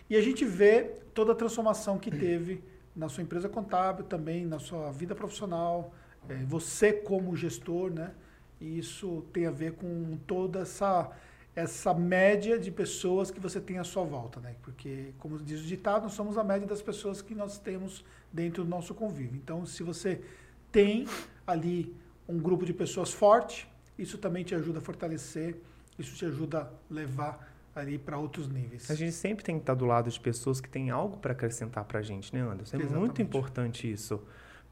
E 0.07 0.15
a 0.15 0.21
gente 0.21 0.45
vê 0.45 0.83
toda 1.15 1.31
a 1.31 1.35
transformação 1.35 1.97
que 1.97 2.11
teve 2.11 2.63
na 2.95 3.09
sua 3.09 3.23
empresa 3.23 3.49
contábil, 3.49 4.05
também 4.05 4.45
na 4.45 4.59
sua 4.59 4.91
vida 4.91 5.15
profissional, 5.15 5.93
é, 6.27 6.35
você 6.45 6.93
como 6.93 7.35
gestor, 7.35 7.91
né? 7.91 8.11
E 8.59 8.77
isso 8.79 9.23
tem 9.33 9.45
a 9.45 9.51
ver 9.51 9.73
com 9.73 10.17
toda 10.25 10.59
essa 10.59 11.11
essa 11.55 11.93
média 11.93 12.57
de 12.57 12.71
pessoas 12.71 13.29
que 13.31 13.39
você 13.39 13.59
tem 13.59 13.79
à 13.79 13.83
sua 13.83 14.03
volta, 14.03 14.39
né? 14.39 14.55
Porque, 14.61 15.13
como 15.17 15.37
diz 15.39 15.59
o 15.59 15.63
ditado, 15.63 16.03
nós 16.03 16.13
somos 16.13 16.37
a 16.37 16.43
média 16.43 16.65
das 16.65 16.81
pessoas 16.81 17.21
que 17.21 17.35
nós 17.35 17.57
temos 17.59 18.05
dentro 18.31 18.63
do 18.63 18.69
nosso 18.69 18.93
convívio. 18.93 19.35
Então, 19.35 19.65
se 19.65 19.83
você 19.83 20.21
tem 20.71 21.05
ali 21.45 21.93
um 22.27 22.37
grupo 22.37 22.65
de 22.65 22.73
pessoas 22.73 23.11
forte, 23.11 23.67
isso 23.97 24.17
também 24.17 24.43
te 24.43 24.55
ajuda 24.55 24.79
a 24.79 24.81
fortalecer, 24.81 25.57
isso 25.97 26.15
te 26.15 26.25
ajuda 26.25 26.61
a 26.61 26.93
levar 26.93 27.53
ali 27.75 27.97
para 27.97 28.17
outros 28.17 28.47
níveis. 28.47 28.89
A 28.89 28.95
gente 28.95 29.11
sempre 29.11 29.43
tem 29.43 29.55
que 29.55 29.63
estar 29.63 29.73
do 29.73 29.85
lado 29.85 30.09
de 30.09 30.19
pessoas 30.19 30.61
que 30.61 30.69
têm 30.69 30.89
algo 30.89 31.17
para 31.17 31.33
acrescentar 31.33 31.83
para 31.83 31.99
a 31.99 32.01
gente, 32.01 32.33
né, 32.33 32.41
Anderson? 32.41 32.77
É 32.77 32.79
Exatamente. 32.79 32.99
muito 32.99 33.21
importante 33.21 33.91
isso, 33.91 34.21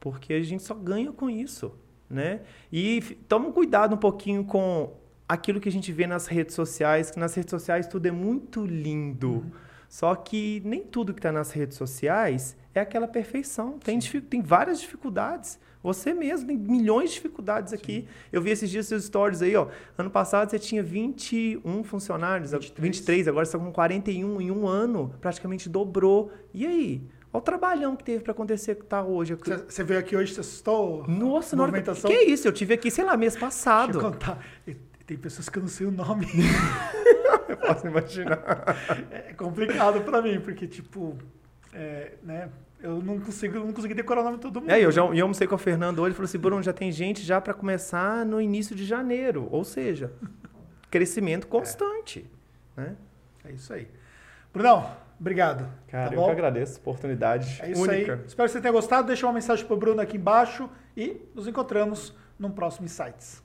porque 0.00 0.32
a 0.32 0.42
gente 0.42 0.62
só 0.62 0.74
ganha 0.74 1.12
com 1.12 1.28
isso 1.28 1.74
né? 2.08 2.40
E 2.72 3.00
toma 3.28 3.52
cuidado 3.52 3.94
um 3.94 3.98
pouquinho 3.98 4.44
com 4.44 4.92
aquilo 5.28 5.60
que 5.60 5.68
a 5.68 5.72
gente 5.72 5.92
vê 5.92 6.06
nas 6.06 6.26
redes 6.26 6.54
sociais, 6.54 7.10
que 7.10 7.18
nas 7.18 7.34
redes 7.34 7.50
sociais 7.50 7.86
tudo 7.86 8.06
é 8.06 8.10
muito 8.10 8.64
lindo. 8.64 9.30
Uhum. 9.30 9.50
Só 9.88 10.14
que 10.14 10.62
nem 10.64 10.82
tudo 10.82 11.14
que 11.14 11.18
está 11.18 11.32
nas 11.32 11.50
redes 11.50 11.76
sociais 11.76 12.56
é 12.74 12.80
aquela 12.80 13.08
perfeição. 13.08 13.78
Tem, 13.78 13.98
tem 13.98 14.42
várias 14.42 14.80
dificuldades. 14.80 15.58
Você 15.82 16.12
mesmo 16.12 16.48
tem 16.48 16.56
milhões 16.56 17.10
de 17.10 17.16
dificuldades 17.16 17.72
aqui. 17.72 18.00
Sim. 18.00 18.08
Eu 18.32 18.42
vi 18.42 18.50
esses 18.50 18.68
dias 18.68 18.86
seus 18.86 19.04
stories 19.04 19.40
aí, 19.40 19.54
ó. 19.56 19.68
Ano 19.96 20.10
passado 20.10 20.50
você 20.50 20.58
tinha 20.58 20.82
21 20.82 21.84
funcionários, 21.84 22.50
23, 22.50 22.82
23 22.82 23.28
agora 23.28 23.44
você 23.44 23.56
está 23.56 23.64
com 23.64 23.72
41 23.72 24.40
em 24.40 24.50
um 24.50 24.66
ano, 24.66 25.14
praticamente 25.20 25.68
dobrou. 25.68 26.32
E 26.52 26.66
aí? 26.66 27.02
Olha 27.32 27.40
o 27.40 27.40
trabalhão 27.40 27.94
que 27.94 28.04
teve 28.04 28.22
para 28.22 28.32
acontecer 28.32 28.74
que 28.76 28.84
tá 28.84 29.02
hoje. 29.02 29.36
Você 29.68 29.84
veio 29.84 30.00
aqui 30.00 30.16
hoje, 30.16 30.34
você 30.34 30.40
assustou? 30.40 31.06
Nossa, 31.06 31.54
na 31.54 31.64
hora 31.64 31.82
que, 31.82 31.94
que 31.94 32.12
é 32.12 32.24
isso? 32.24 32.48
Eu 32.48 32.52
tive 32.52 32.74
aqui, 32.74 32.90
sei 32.90 33.04
lá, 33.04 33.16
mês 33.16 33.36
passado. 33.36 33.92
Deixa 33.92 34.06
eu 34.06 34.12
contar. 34.12 34.44
Tem 35.06 35.16
pessoas 35.16 35.48
que 35.48 35.58
eu 35.58 35.62
não 35.62 35.68
sei 35.68 35.86
o 35.86 35.90
nome. 35.90 36.26
eu 37.48 37.56
posso 37.56 37.86
imaginar. 37.86 38.76
É 39.10 39.32
complicado 39.34 40.02
para 40.02 40.22
mim, 40.22 40.40
porque, 40.40 40.66
tipo, 40.66 41.16
é, 41.72 42.12
né? 42.22 42.50
Eu 42.80 43.02
não 43.02 43.18
consigo, 43.18 43.58
não 43.58 43.72
consegui 43.72 43.94
decorar 43.94 44.20
o 44.20 44.24
nome 44.24 44.36
de 44.36 44.42
todo 44.42 44.60
mundo. 44.60 44.70
É, 44.70 44.80
eu 44.80 44.92
já 44.92 45.02
eu 45.02 45.22
almocei 45.22 45.46
com 45.46 45.54
o 45.54 45.58
Fernando 45.58 45.98
hoje 45.98 46.12
e 46.12 46.14
falou 46.14 46.26
assim: 46.26 46.38
Bruno, 46.38 46.62
já 46.62 46.72
tem 46.72 46.92
gente 46.92 47.22
já 47.22 47.40
para 47.40 47.52
começar 47.52 48.24
no 48.24 48.40
início 48.40 48.76
de 48.76 48.84
janeiro. 48.84 49.48
Ou 49.50 49.64
seja, 49.64 50.12
crescimento 50.90 51.46
constante. 51.46 52.24
É, 52.76 52.80
né? 52.80 52.96
é 53.46 53.52
isso 53.52 53.72
aí. 53.72 53.88
Brunão, 54.52 54.90
Obrigado. 55.20 55.68
Cara, 55.88 56.10
tá 56.10 56.14
eu 56.14 56.24
que 56.24 56.30
agradeço 56.30 56.78
a 56.78 56.80
oportunidade 56.80 57.60
é 57.62 57.70
isso 57.70 57.82
única. 57.82 58.14
Aí. 58.14 58.20
Espero 58.26 58.48
que 58.48 58.52
você 58.52 58.60
tenha 58.60 58.72
gostado. 58.72 59.06
Deixa 59.06 59.26
uma 59.26 59.32
mensagem 59.32 59.64
para 59.64 59.74
o 59.74 59.76
Bruno 59.76 60.00
aqui 60.00 60.16
embaixo 60.16 60.70
e 60.96 61.20
nos 61.34 61.48
encontramos 61.48 62.14
num 62.38 62.50
próximo 62.50 62.86
Insights. 62.86 63.42